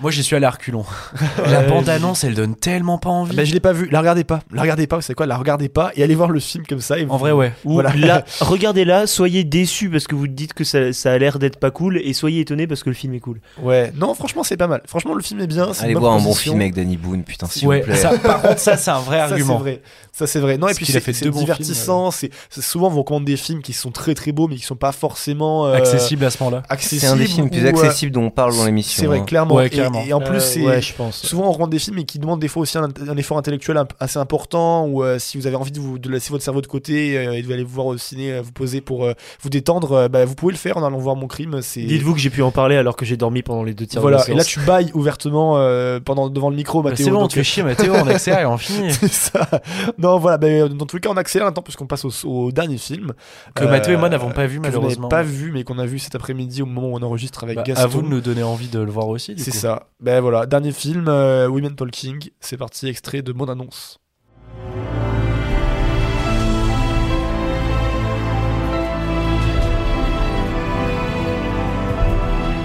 [0.00, 0.84] Moi, j'y suis allé à reculons.
[1.50, 3.36] la Ouais, bande-annonce, elle donne tellement pas envie.
[3.36, 5.36] Ben, je l'ai pas vu, la regardez pas, la regardez pas, vous savez quoi, la
[5.36, 6.98] regardez pas et allez voir le film comme ça.
[6.98, 7.52] Et En vrai, ouais.
[7.64, 7.94] Ou Voilà.
[7.96, 11.70] là, regardez-la, soyez déçus parce que vous dites que ça, ça a l'air d'être pas
[11.70, 13.40] cool, et soyez étonnés parce que le film est cool.
[13.62, 14.80] Ouais, non, franchement, c'est pas mal.
[14.86, 15.72] Franchement, le film est bien.
[15.74, 17.96] c'est Allez voir un bon film avec Danny Boone, putain, s'il Ouais, vous plaît.
[17.96, 19.58] ça, par contre, ça, c'est un vrai Ça, c'est argument.
[19.58, 19.82] vrai.
[20.12, 20.56] Ça, c'est vrai.
[20.58, 22.10] Non, et puis c'est divertissant.
[22.10, 24.62] C'est c'est- souvent, on vous recommande des films qui sont très très beaux, mais qui
[24.64, 26.62] sont pas forcément euh, Accessible à ce moment-là.
[26.68, 27.00] accessibles.
[27.00, 29.00] C'est un des films plus euh, accessibles dont on parle dans l'émission.
[29.00, 29.24] C'est vrai, hein.
[29.24, 29.56] clairement.
[29.90, 30.08] Et- clairement.
[30.08, 31.16] Et, en plus, Euh, c'est ouais, je pense.
[31.22, 33.80] souvent on recommande des films et qui demandent des fois aussi un, un effort intellectuel
[33.98, 34.86] assez important.
[34.86, 37.32] Ou euh, si vous avez envie de, vous, de laisser votre cerveau de côté euh,
[37.32, 39.12] et de aller vous voir au ciné, vous poser pour euh,
[39.42, 41.60] vous détendre, euh, bah, vous pouvez le faire en allant voir mon crime.
[41.62, 44.00] C'est Dites-vous que j'ai pu en parler alors que j'ai dormi pendant les deux tiers
[44.02, 44.18] voilà.
[44.22, 47.04] de la Et là, tu bailles ouvertement euh, pendant devant le micro, Bah, Mathéo.
[47.06, 48.92] c'est bon, donc, tu fais chier, Mathéo, on accélère et on finit.
[48.92, 49.48] C'est ça.
[49.98, 50.38] Non, voilà.
[50.38, 53.12] ben, dans tous les cas, on accélère un temps puisqu'on passe au, au dernier film.
[53.54, 55.08] Que Mathéo et moi n'avons pas vu, que vous n'avez malheureusement.
[55.08, 57.62] pas vu, mais qu'on a vu cet après-midi au moment où on enregistre avec Bah,
[57.64, 57.84] Gaston.
[57.84, 59.34] à vous de nous donner envie de le voir aussi.
[59.34, 59.56] du C'est coup.
[60.00, 60.46] Ben voilà.
[60.46, 62.30] Dernier film, euh, Women Talking.
[62.40, 63.98] C'est parti, extrait de mon annonce.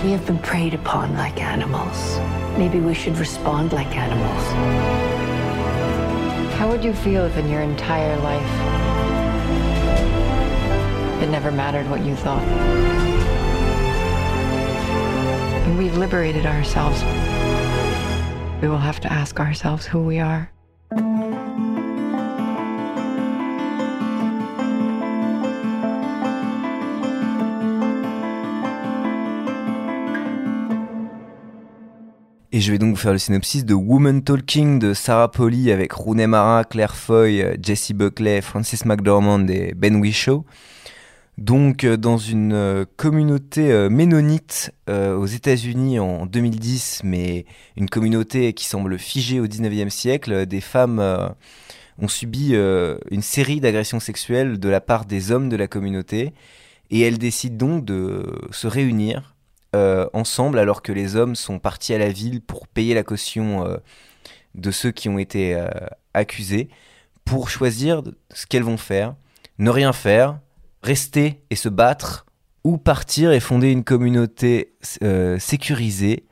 [0.03, 2.20] We have been preyed upon like animals.
[2.57, 4.43] Maybe we should respond like animals.
[6.59, 8.53] How would you feel if in your entire life
[11.22, 13.05] it never mattered what you thought?
[15.66, 17.03] When we've liberated ourselves,
[18.61, 20.47] we will have to ask ourselves who we are.
[32.51, 35.93] Et je vais donc vous faire le synopsis de Woman Talking de Sarah Polly avec
[35.93, 40.45] Rooney Mara, Claire Foy, Jessie Buckley, Francis McDormand et Ben Whishaw.
[41.38, 48.54] Donc euh, dans une euh, communauté euh, ménonite aux États-Unis en 2010, mais une communauté
[48.54, 51.00] qui semble figée au 19e siècle, des femmes
[51.98, 56.34] ont subi une série d'agressions sexuelles de la part des hommes de la communauté.
[56.92, 59.36] Et elles décident donc de se réunir
[59.74, 63.80] ensemble alors que les hommes sont partis à la ville pour payer la caution
[64.54, 65.60] de ceux qui ont été
[66.14, 66.70] accusés
[67.26, 69.16] pour choisir ce qu'elles vont faire,
[69.58, 70.40] ne rien faire,
[70.86, 72.26] rester et se battre
[72.64, 74.74] ou partir et fonder une communauté
[75.04, 76.26] euh, sécurisée,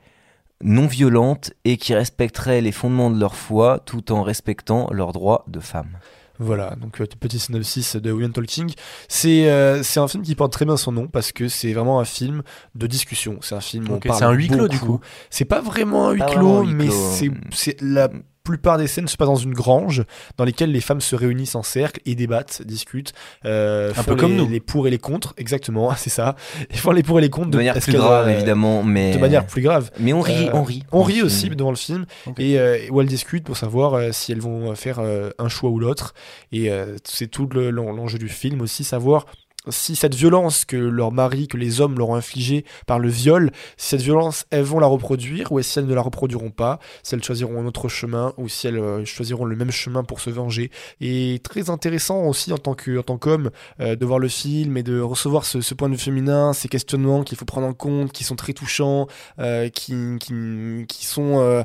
[0.62, 5.44] non violente et qui respecterait les fondements de leur foi tout en respectant leurs droits
[5.48, 5.98] de femme.
[6.40, 8.72] Voilà, donc euh, petit synopsis de Women Talking.
[9.08, 12.00] C'est euh, c'est un film qui porte très bien son nom parce que c'est vraiment
[12.00, 12.42] un film
[12.74, 13.38] de discussion.
[13.40, 15.00] C'est un film où Ok, on parle c'est un huis clos, du coup.
[15.30, 18.08] C'est pas vraiment un huis clos, vraiment un huis mais c'est la
[18.44, 20.04] plupart des scènes se passent dans une grange
[20.36, 23.12] dans lesquelles les femmes se réunissent en cercle et débattent, discutent,
[23.46, 24.48] euh, Un font peu comme les, nous.
[24.48, 26.36] les pour et les contre, exactement, c'est ça.
[26.70, 29.14] Ils font les pour et les contre De manière est-ce plus grave, euh, évidemment, mais-
[29.14, 29.90] de manière plus grave.
[29.98, 31.54] Mais on rit, Euh, on rit on rit le aussi film.
[31.56, 32.04] devant le film
[32.38, 35.78] et euh, où elles discutent pour savoir euh, si elles vont faire un choix ou
[35.78, 36.14] l'autre.
[36.52, 39.24] Et euh, c'est tout le- l'en- l'enjeu du film aussi, savoir
[39.68, 43.50] si cette violence que leur mari, que les hommes leur ont infligée par le viol,
[43.76, 47.14] si cette violence, elles vont la reproduire ou si elles ne la reproduiront pas, si
[47.14, 50.30] elles choisiront un autre chemin ou si elles euh, choisiront le même chemin pour se
[50.30, 50.70] venger.
[51.00, 53.50] Et très intéressant aussi en tant que en tant qu'homme
[53.80, 56.68] euh, de voir le film et de recevoir ce, ce point de vue féminin, ces
[56.68, 59.06] questionnements qu'il faut prendre en compte, qui sont très touchants,
[59.38, 61.62] euh, qui, qui, qui sont euh,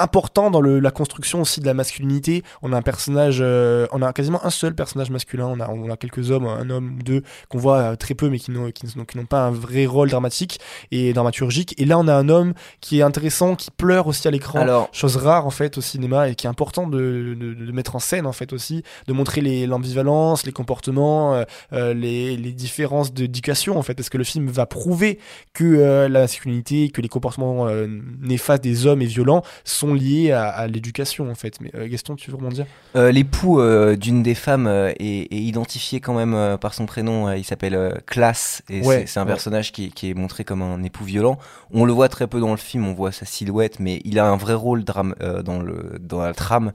[0.00, 2.42] importants dans le, la construction aussi de la masculinité.
[2.62, 5.46] On a un personnage, euh, on a quasiment un seul personnage masculin.
[5.46, 8.28] On a, on a quelques hommes, un homme ou deux qu'on voit euh, très peu,
[8.28, 11.74] mais qui n'ont qui, n'ont- qui n'ont pas un vrai rôle dramatique et dramaturgique.
[11.78, 14.60] Et là, on a un homme qui est intéressant, qui pleure aussi à l'écran.
[14.60, 17.96] Alors- chose rare en fait au cinéma et qui est important de, de, de mettre
[17.96, 22.52] en scène en fait aussi, de montrer les l'ambivalence, les comportements, euh, euh, les, les
[22.52, 23.94] différences d'éducation en fait.
[23.94, 25.18] Parce que le film va prouver
[25.52, 27.86] que euh, la masculinité, que les comportements euh,
[28.20, 31.60] néfastes des hommes et violents sont liés à, à l'éducation en fait.
[31.60, 32.66] Mais euh, Gaston, tu veux rebondir?
[32.96, 37.30] Euh, L'époux euh, d'une des femmes euh, est, est identifié quand même par son prénom.
[37.32, 39.28] il s'appelle euh, Class et Ouais, c'est- un ouais.
[39.28, 41.38] personnage qui, qui est montré comme un époux violent.
[41.72, 44.26] On le voit très peu dans le film, on voit sa silhouette, mais il a
[44.26, 45.14] un vrai rôle drame,
[45.44, 46.72] dans, le, dans la trame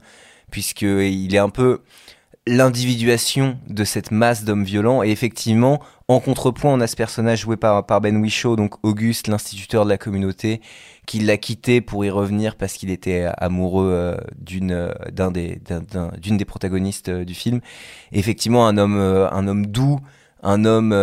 [0.50, 1.80] puisque il est un peu
[2.46, 7.56] l'individuation de cette masse d'hommes violents et effectivement en contrepoint on a ce personnage joué
[7.56, 10.60] par, par Ben Whishaw donc Auguste l'instituteur de la communauté
[11.06, 15.56] qui l'a quitté pour y revenir parce qu'il était amoureux euh, d'une euh, d'un des
[15.56, 17.60] d'un- d'un- d'une des protagonistes euh, du film.
[18.12, 20.00] Effectivement un homme un homme doux
[20.42, 20.94] un homme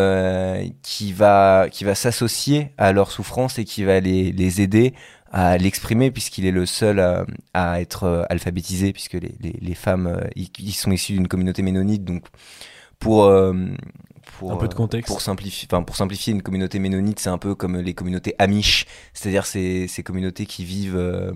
[0.84, 4.94] qui va qui va s'associer à leur souffrance et qui va les, les aider
[5.32, 10.74] à l'exprimer puisqu'il est le seul à, à être alphabétisé puisque les, les, femmes ils,
[10.74, 12.26] sont issus d'une communauté ménonite donc
[13.00, 13.30] pour
[14.40, 15.08] pour Un peu de euh, contexte.
[15.08, 18.86] pour simplifier enfin pour simplifier une communauté ménonite c'est un peu comme les communautés amish
[19.14, 21.32] c'est-à-dire ces ces communautés qui vivent euh,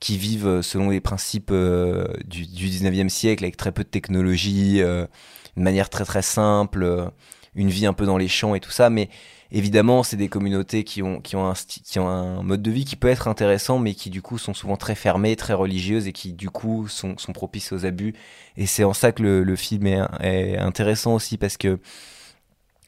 [0.00, 4.82] qui vivent selon les principes euh, du, du 19e siècle avec très peu de technologie,
[4.82, 5.06] euh,
[5.56, 7.06] de manière très très simple, euh,
[7.54, 8.90] une vie un peu dans les champs et tout ça.
[8.90, 9.08] Mais
[9.52, 12.70] évidemment, c'est des communautés qui ont, qui, ont un sti- qui ont un mode de
[12.72, 16.06] vie qui peut être intéressant, mais qui du coup sont souvent très fermées, très religieuses
[16.08, 18.14] et qui du coup sont, sont propices aux abus.
[18.56, 21.78] Et c'est en ça que le, le film est, est intéressant aussi parce que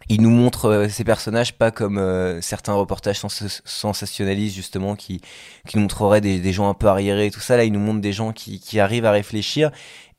[0.09, 5.21] il nous montre euh, ces personnages pas comme euh, certains reportages sens- sensationnalistes justement qui
[5.69, 7.57] qui montreraient des, des gens un peu arriérés et tout ça.
[7.57, 9.71] Là il nous montre des gens qui, qui arrivent à réfléchir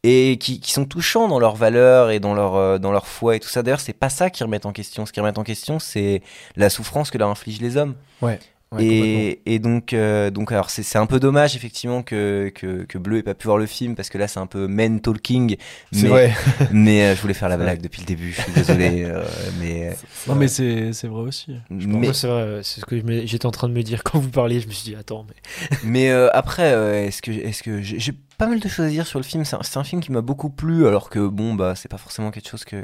[0.04, 3.36] et qui, qui sont touchants dans leurs valeurs et dans leur euh, dans leur foi
[3.36, 3.64] et tout ça.
[3.64, 5.06] D'ailleurs c'est pas ça qui remettent en question.
[5.06, 6.22] Ce qui remet en question c'est
[6.56, 7.96] la souffrance que leur infligent les hommes.
[8.22, 8.40] Ouais.
[8.72, 12.84] Ouais, et, et donc, euh, donc alors c'est c'est un peu dommage effectivement que, que,
[12.84, 15.00] que Bleu ait pas pu voir le film parce que là c'est un peu men
[15.00, 15.56] talking.
[15.92, 16.36] C'est mais, vrai.
[16.72, 18.32] mais euh, je voulais faire la blague depuis le début.
[18.32, 19.24] Je suis désolé, euh,
[19.60, 19.96] mais
[20.28, 21.56] Non, mais c'est c'est vrai aussi.
[21.70, 22.96] mais, Moi, c'est vrai, c'est ce que
[23.26, 24.60] j'étais en train de me dire quand vous parliez.
[24.60, 25.78] Je me suis dit, attends, mais.
[25.84, 28.90] mais euh, après, euh, est-ce que est-ce que j'ai j'ai pas mal de choses à
[28.90, 29.46] dire sur le film.
[29.46, 31.98] C'est un, c'est un film qui m'a beaucoup plu, alors que bon bah c'est pas
[31.98, 32.84] forcément quelque chose que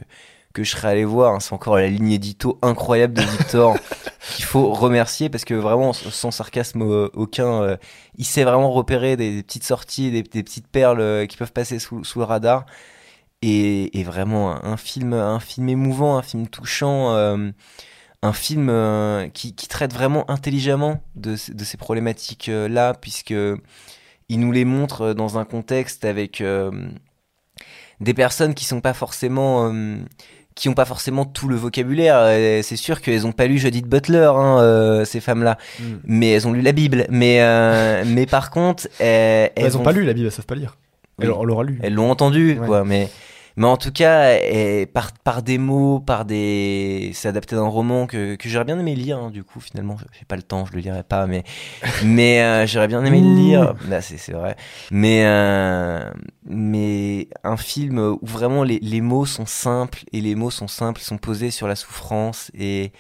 [0.54, 1.34] que je serais allé voir.
[1.36, 1.40] hein.
[1.40, 3.76] C'est encore la ligne édito incroyable de Victor
[4.36, 7.78] qu'il faut remercier parce que vraiment sans sarcasme euh, aucun, euh,
[8.18, 11.52] il sait vraiment repérer des, des petites sorties, des, des petites perles euh, qui peuvent
[11.54, 12.66] passer sous, sous le radar.
[13.42, 17.14] Et, et vraiment un, un film, un film émouvant, un film touchant.
[17.16, 17.52] euh,
[18.26, 23.32] un film euh, qui, qui traite vraiment intelligemment de, ce- de ces problématiques-là, puisque
[24.30, 26.72] il nous les montre euh, dans un contexte avec euh,
[28.00, 29.98] des personnes qui sont pas forcément euh,
[30.56, 32.16] qui ont pas forcément tout le vocabulaire.
[32.20, 35.84] Euh, C'est sûr qu'elles ont pas lu Judith Butler, hein, euh, ces femmes-là, Mm.
[36.06, 37.06] mais elles ont lu la Bible.
[37.10, 40.46] Mais euh, mais par contre, elles, Elles, elles ont pas lu la Bible, elles savent
[40.46, 40.78] pas lire.
[41.20, 41.26] Oui.
[41.26, 41.80] Elles- l'aura lu.
[41.84, 42.66] elles l'ont entendu, Ouais.
[42.68, 42.84] quoi.
[42.84, 43.08] Mais,
[43.56, 47.12] mais en tout cas, eh, par, par des mots, par des.
[47.14, 49.98] C'est adapté d'un roman que, que j'aurais bien aimé lire, hein, du coup, finalement.
[50.18, 51.44] J'ai pas le temps, je le lirai pas, mais,
[52.04, 53.76] mais euh, j'aurais bien aimé le lire.
[53.90, 54.56] Là, c'est c'est vrai.
[54.92, 56.10] Mais, euh,
[56.46, 61.02] mais un film où vraiment les, les mots sont simples, et les mots sont simples,
[61.02, 62.92] sont posés sur la souffrance, et.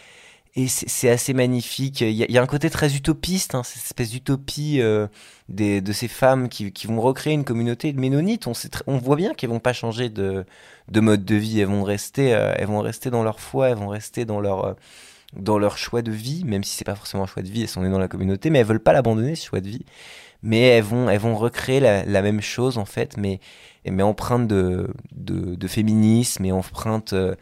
[0.55, 2.01] Et c'est assez magnifique.
[2.01, 5.07] Il y, y a un côté très utopiste, hein, cette espèce d'utopie euh,
[5.49, 8.45] de ces femmes qui, qui vont recréer une communauté de ménonites.
[8.45, 8.53] On,
[8.85, 10.45] on voit bien qu'elles vont pas changer de,
[10.89, 11.59] de mode de vie.
[11.59, 14.65] Elles vont rester, euh, elles vont rester dans leur foi, elles vont rester dans leur,
[14.65, 14.73] euh,
[15.35, 17.63] dans leur choix de vie, même si c'est pas forcément un choix de vie.
[17.63, 19.85] Elles sont nées dans la communauté, mais elles veulent pas l'abandonner ce choix de vie.
[20.43, 23.39] Mais elles vont, elles vont recréer la, la même chose en fait, mais,
[23.89, 27.33] mais empreinte de, de, de féminisme et empreinte euh,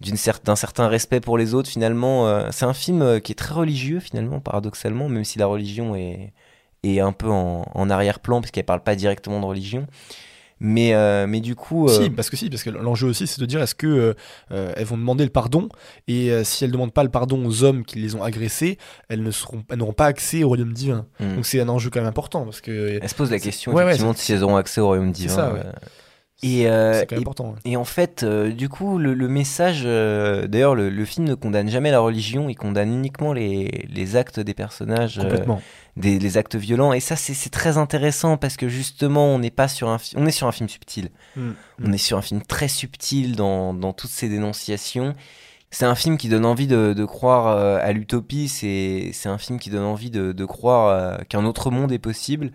[0.00, 3.54] d'un certain respect pour les autres finalement euh, c'est un film euh, qui est très
[3.54, 6.32] religieux finalement paradoxalement même si la religion est
[6.82, 9.86] est un peu en, en arrière-plan puisqu'elle parle pas directement de religion.
[10.60, 11.88] Mais, euh, mais du coup.
[11.88, 14.14] euh, Si, parce que si, parce que l'enjeu aussi, c'est de dire est-ce que euh,
[14.52, 15.68] euh, elles vont demander le pardon?
[16.08, 18.76] Et si elles demandent pas le pardon aux hommes qui les ont agressés,
[19.08, 21.06] elles ne seront, n'auront pas accès au royaume divin.
[21.20, 21.34] Mm.
[21.36, 22.98] Donc c'est un enjeu quand même important parce que.
[23.02, 25.10] Elle se pose la question Ouais, ouais, effectivement c'est- si elles auront accès au royaume
[25.10, 25.34] divin.
[25.34, 25.60] ça, ouais.
[26.42, 27.50] Et, euh, c'est quand même et- important.
[27.50, 27.58] ouais.
[27.64, 31.34] Et en fait, euh, du coup, le, le message, euh, d'ailleurs, le, le film ne
[31.34, 35.38] condamne jamais la religion, il condamne uniquement les, les actes des personnages, euh,
[35.96, 36.92] des, les actes violents.
[36.92, 40.26] Et ça, c'est c'est très intéressant parce que justement, on n'est pas sur un, on
[40.26, 41.10] est sur un film subtil.
[41.36, 41.50] Mm.
[41.84, 45.14] On est sur un film très subtil dans, dans toutes ses dénonciations.
[45.70, 48.48] C'est un film qui donne envie de, de croire euh, à l'utopie.
[48.48, 51.98] C'est c'est un film qui donne envie de, de croire euh, qu'un autre monde est
[51.98, 52.50] possible.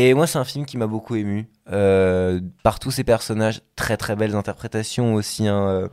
[0.00, 1.48] Et moi, c'est un film qui m'a beaucoup ému.
[1.72, 5.48] euh, par tous ces personnages, très très belles interprétations aussi.
[5.48, 5.88] Hein, euh,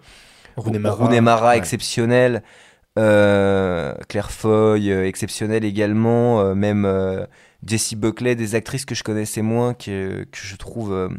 [0.57, 0.77] Rooney
[1.21, 1.57] Mara, ouais.
[1.57, 2.43] exceptionnel.
[2.99, 6.39] Euh, Claire Foy, euh, exceptionnelle également.
[6.39, 6.87] euh, même
[7.65, 11.09] Jessie Buckley, des actrices que je connaissais moins, que, que je trouve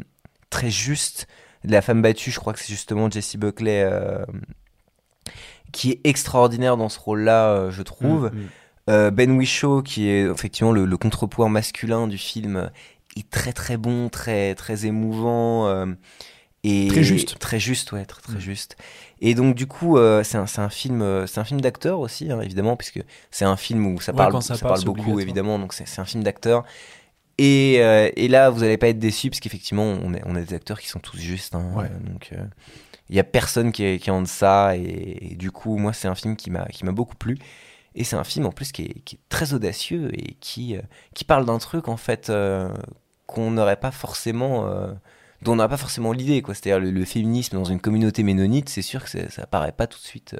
[0.49, 1.27] très justes.
[1.65, 3.85] La femme battue, je crois que c'est justement Jessie Buckley
[5.73, 8.31] qui est extraordinaire dans ce rôle-là, je trouve.
[8.33, 8.47] Mm, mm.
[8.89, 12.67] Euh, ben Whishaw, qui est effectivement le, le contrepoids masculin du film, euh,
[13.17, 15.67] est très très bon, très très émouvant.
[15.67, 15.87] euh,
[16.63, 17.37] et Très juste.
[17.39, 18.41] Très juste, ouais, très très Mm.
[18.41, 18.77] juste.
[19.21, 22.31] Et donc du coup, euh, c'est un, un film, euh, c'est un film d'acteur aussi,
[22.31, 25.59] hein, évidemment, puisque c'est un film où ça parle, ça ça parle, beaucoup, évidemment.
[25.59, 26.63] Donc c'est un film d'acteur.
[27.37, 30.53] Et, euh, et là, vous n'allez pas être déçus, parce qu'effectivement, on, on a des
[30.55, 31.55] acteurs qui sont tous justes.
[31.55, 31.85] hein, Ouais.
[31.85, 32.43] euh, donc euh,
[33.09, 34.75] il y a personne qui est, qui est en deçà.
[34.77, 37.37] Et, et du coup, moi, c'est un film qui m'a qui m'a beaucoup plu.
[37.97, 40.81] Et c'est un film en plus qui est, très audacieux et qui, euh,
[41.15, 42.71] qui parle d'un truc en fait euh,
[43.25, 44.93] qu'on n'aurait pas forcément, euh,
[45.41, 46.43] dont on n'aurait pas forcément l'idée.
[46.43, 46.53] quoi.
[46.53, 49.97] C'est-à-dire le, féminisme dans une communauté ménonite, c'est sûr que c'est- ça paraît pas tout
[49.99, 50.35] de suite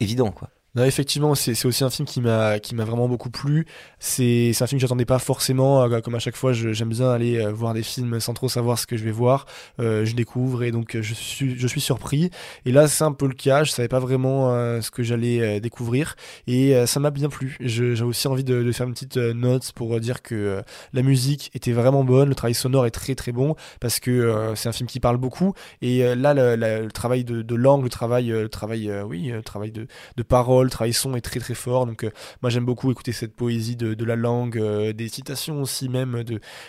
[0.00, 0.32] évident.
[0.32, 0.50] quoi.
[0.76, 3.64] Non, effectivement, c'est aussi un film qui m'a vraiment beaucoup plu.
[4.00, 5.84] C'est un film que j'attendais pas forcément.
[5.84, 8.76] euh, Comme à chaque fois, j'aime bien aller euh, voir des films sans trop savoir
[8.76, 9.46] ce que je vais voir.
[9.78, 12.30] Euh, je découvre et donc euh, je suis je suis surpris.
[12.66, 13.62] Et là, c'est un peu le cas.
[13.62, 14.50] Je savais pas vraiment
[14.80, 16.16] ce que j'allais découvrir
[16.48, 17.56] et ça m'a bien plu.
[17.60, 20.60] J'ai aussi envie de, de faire une petite note pour dire que
[20.92, 22.28] la musique était vraiment bonne.
[22.30, 25.54] Le travail sonore est très très bon parce que c'est un film qui parle beaucoup.
[25.82, 29.42] Et là, le, la- le travail de, de langue, le travail, le travail, oui, le
[29.42, 31.86] travail de, de parole, le travail est très très fort.
[31.86, 32.10] Donc euh,
[32.42, 36.24] moi j'aime beaucoup écouter cette poésie de, la langue, euh, des citations aussi même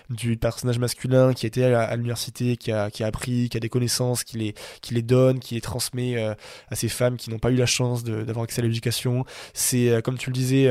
[0.10, 3.70] du personnage masculin qui était à, à l'université, qui a, a appris, qui a des
[3.70, 4.54] connaissances, qui
[4.91, 6.34] les, donne, qui les transmet euh,
[6.70, 9.26] à ces femmes qui n'ont pas eu la chance d'avoir accès à l'éducation.
[9.54, 10.70] C'est comme tu le disais.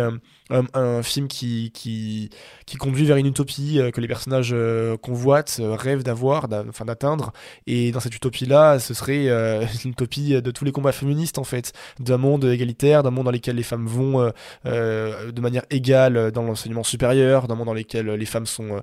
[0.52, 2.28] Euh, un, film qui, qui,
[2.66, 6.84] qui conduit vers une utopie euh, que les personnages euh, convoitent, rêvent d'avoir, d'a- enfin
[6.84, 7.32] d'atteindre.
[7.66, 9.26] Et dans cette utopie-là, ce serait
[9.84, 13.30] une utopie de tous les combats féministes en fait, d'un monde égalitaire, d'un monde dans
[13.30, 14.30] lequel les femmes vont
[14.64, 18.82] de manière égale dans l'enseignement supérieur, d'un monde dans lequel les femmes sont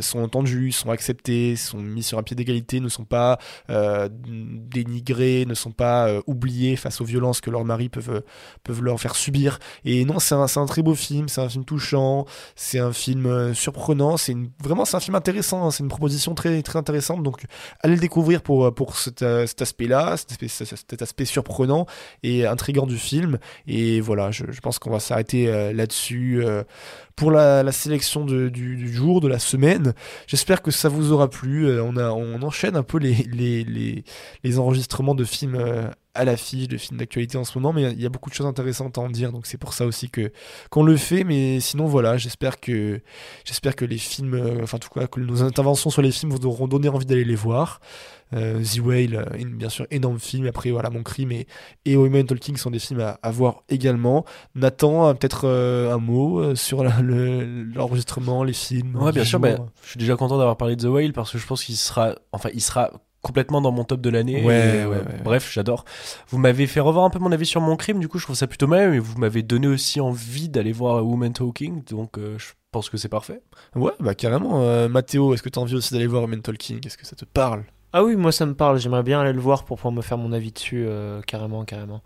[0.00, 5.54] sont entendues, sont acceptées, sont mises sur un pied d'égalité, ne sont pas dénigrées, ne
[5.54, 8.22] sont pas oubliées face aux violences que leurs maris peuvent
[8.64, 9.58] peuvent leur faire subir.
[9.84, 12.24] Et non, c'est un, un très beau film, c'est un film touchant,
[12.56, 16.34] c'est un film euh, surprenant, c'est vraiment c'est un film intéressant, hein, c'est une proposition
[16.34, 17.22] très très intéressante.
[17.22, 17.44] Donc
[17.82, 21.86] allez le découvrir pour pour cet, euh, aspect-là, cet aspect, cet- cet aspect surprenant
[22.22, 23.38] et intrigant du film.
[23.66, 26.62] Et voilà, je, pense qu'on va s'arrêter euh, là-dessus euh,
[27.16, 29.94] pour la, sélection du, jour, de la semaine.
[30.26, 31.66] J'espère que ça vous aura plu.
[31.66, 37.38] Euh, on, enchaîne un peu les, enregistrements de films euh, à l'affiche, de films d'actualité
[37.38, 39.46] en ce moment, mais il y a beaucoup de choses intéressantes à en dire, donc
[39.46, 41.24] c'est pour ça aussi qu'on le fait.
[41.24, 43.00] Mais sinon, voilà, j'espère que
[43.44, 46.32] j'espère que les films, euh, enfin en tout cas que nos interventions sur les films
[46.32, 47.80] vous auront donné envie d'aller les voir.
[48.32, 50.46] Euh, The Whale, euh, bien sûr, énorme film.
[50.46, 51.46] Après, voilà, Mon Crime et,
[51.84, 54.24] et Women Talking sont des films à, à voir également.
[54.54, 58.94] Nathan, euh, peut-être euh, un mot sur le- l'enregistrement, les films.
[58.96, 59.40] Ouais, bien du sûr.
[59.40, 61.76] bah, je suis déjà content d'avoir parlé de The Whale parce que je pense qu'il
[61.76, 62.90] sera, enfin, il sera
[63.22, 64.42] complètement dans mon top de l'année.
[64.44, 65.20] Ouais, ouais, ouais.
[65.22, 65.84] Bref, j'adore.
[66.28, 68.00] Vous m'avez fait revoir un peu mon avis sur mon crime.
[68.00, 71.04] Du coup, je trouve ça plutôt mal, mais vous m'avez donné aussi envie d'aller voir
[71.06, 71.84] Woman Talking.
[71.84, 73.42] Donc, euh, je pense que c'est parfait.
[73.74, 74.62] Ouais, bah carrément.
[74.62, 76.86] Euh, Mathéo, est-ce que tu as envie aussi d'aller voir Women Talking?
[76.86, 77.64] Est-ce que ça te parle?
[77.92, 80.18] Ah oui, moi ça me parle, j'aimerais bien aller le voir pour pouvoir me faire
[80.18, 82.02] mon avis dessus, euh, carrément, carrément.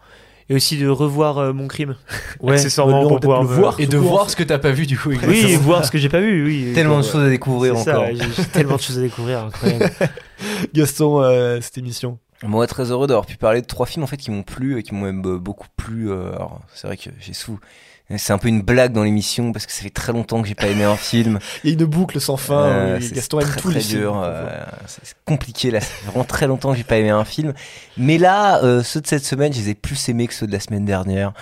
[0.51, 1.97] Et aussi de revoir euh, mon crime,
[2.41, 4.73] Ouais, accessoirement, non, pour pouvoir le me- voir Et de voir ce que t'as pas
[4.73, 5.09] vu du coup.
[5.11, 5.49] Oui, exactement.
[5.49, 6.73] et voir ce que j'ai pas vu, oui.
[6.75, 8.03] Tellement de choses à découvrir encore.
[8.03, 9.91] ouais, j'ai j'ai tellement de choses à découvrir, incroyable.
[10.75, 14.17] Gaston, euh, cette émission Moi, très heureux d'avoir pu parler de trois films en fait
[14.19, 16.11] qui m'ont plu et qui m'ont même euh, beaucoup plu.
[16.11, 17.59] euh, alors, c'est vrai que j'ai sous.
[18.17, 20.55] C'est un peu une blague dans l'émission parce que ça fait très longtemps que j'ai
[20.55, 21.39] pas aimé un film.
[21.65, 22.65] Il y a une boucle sans fin.
[22.65, 24.01] Euh, Gaston aime très, tous les très films.
[24.01, 25.81] dur, euh, c'est compliqué là.
[25.81, 27.55] Ça fait vraiment très longtemps que j'ai pas aimé un film.
[27.97, 30.53] Mais là, euh, ceux de cette semaine, je les ai plus aimés que ceux de
[30.53, 31.33] la semaine dernière.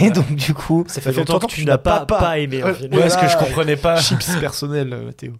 [0.00, 2.94] Et donc du coup, Ça fait longtemps que tu n'as pas, pas aimé un film.
[2.94, 4.00] Ouais, ce que je comprenais pas.
[4.00, 5.34] Chips personnel, euh, Théo.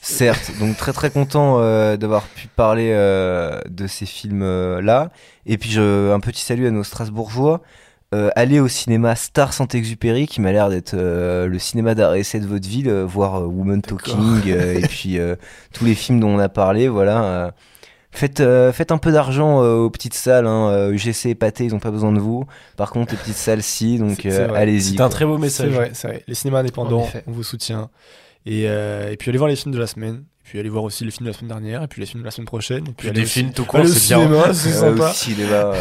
[0.00, 4.44] Certes, donc très très content euh, d'avoir pu parler euh, de ces films
[4.78, 5.10] là.
[5.44, 7.62] Et puis je, un petit salut à nos Strasbourgeois.
[8.14, 12.46] Euh, allez au cinéma Star Saint-Exupéry qui m'a l'air d'être euh, le cinéma essai de
[12.46, 15.36] votre ville, euh, voir euh, Woman Talking euh, et puis euh,
[15.74, 17.24] tous les films dont on a parlé, voilà.
[17.24, 17.50] euh.
[18.10, 20.88] Faites, euh, faites un peu d'argent euh, aux petites salles, hein.
[20.90, 22.46] UGC et Pâté, ils ont pas besoin de vous.
[22.78, 24.96] Par contre, les petites salles, si, donc euh, allez-y.
[24.96, 25.68] C'est un très beau message.
[25.68, 26.24] vrai, c'est vrai.
[26.26, 27.90] Les cinémas En indépendants, on vous soutient.
[28.46, 30.24] Et, euh, et puis allez voir les films de la semaine.
[30.48, 31.82] Puis allez voir aussi les films de la semaine dernière.
[31.82, 32.84] Et puis les films de la semaine prochaine.
[32.88, 34.52] Et puis Puis des aussi- films tout court, c'est bien.
[34.54, 35.12] c'est sympa.
[35.12, 35.74] cinéma,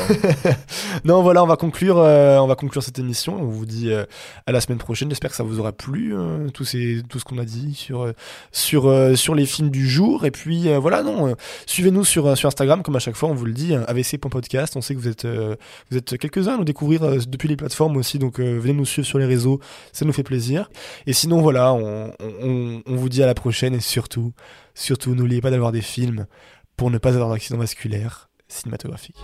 [1.06, 3.38] non, voilà, on va conclure, euh, on va conclure cette émission.
[3.40, 4.04] On vous dit euh,
[4.46, 5.10] à la semaine prochaine.
[5.10, 8.12] J'espère que ça vous aura plu, euh, tout, ces, tout ce qu'on a dit sur,
[8.52, 10.26] sur, sur les films du jour.
[10.26, 11.34] Et puis voilà, non,
[11.66, 14.76] suivez-nous sur, sur Instagram, comme à chaque fois, on vous le dit, euh, avc.podcast.
[14.76, 18.20] On sait que vous êtes, vous êtes quelques-uns à nous découvrir depuis les plateformes aussi.
[18.20, 19.60] Donc venez nous suivre sur les réseaux,
[19.94, 20.70] ça nous fait plaisir.
[21.06, 22.12] Et sinon, voilà, on,
[22.42, 23.74] on, on vous dit à la prochaine.
[23.76, 24.34] Et surtout,
[24.78, 26.28] surtout, n'oubliez pas d'avoir des films
[26.76, 29.18] pour ne pas avoir d'accident vasculaire cinématographique.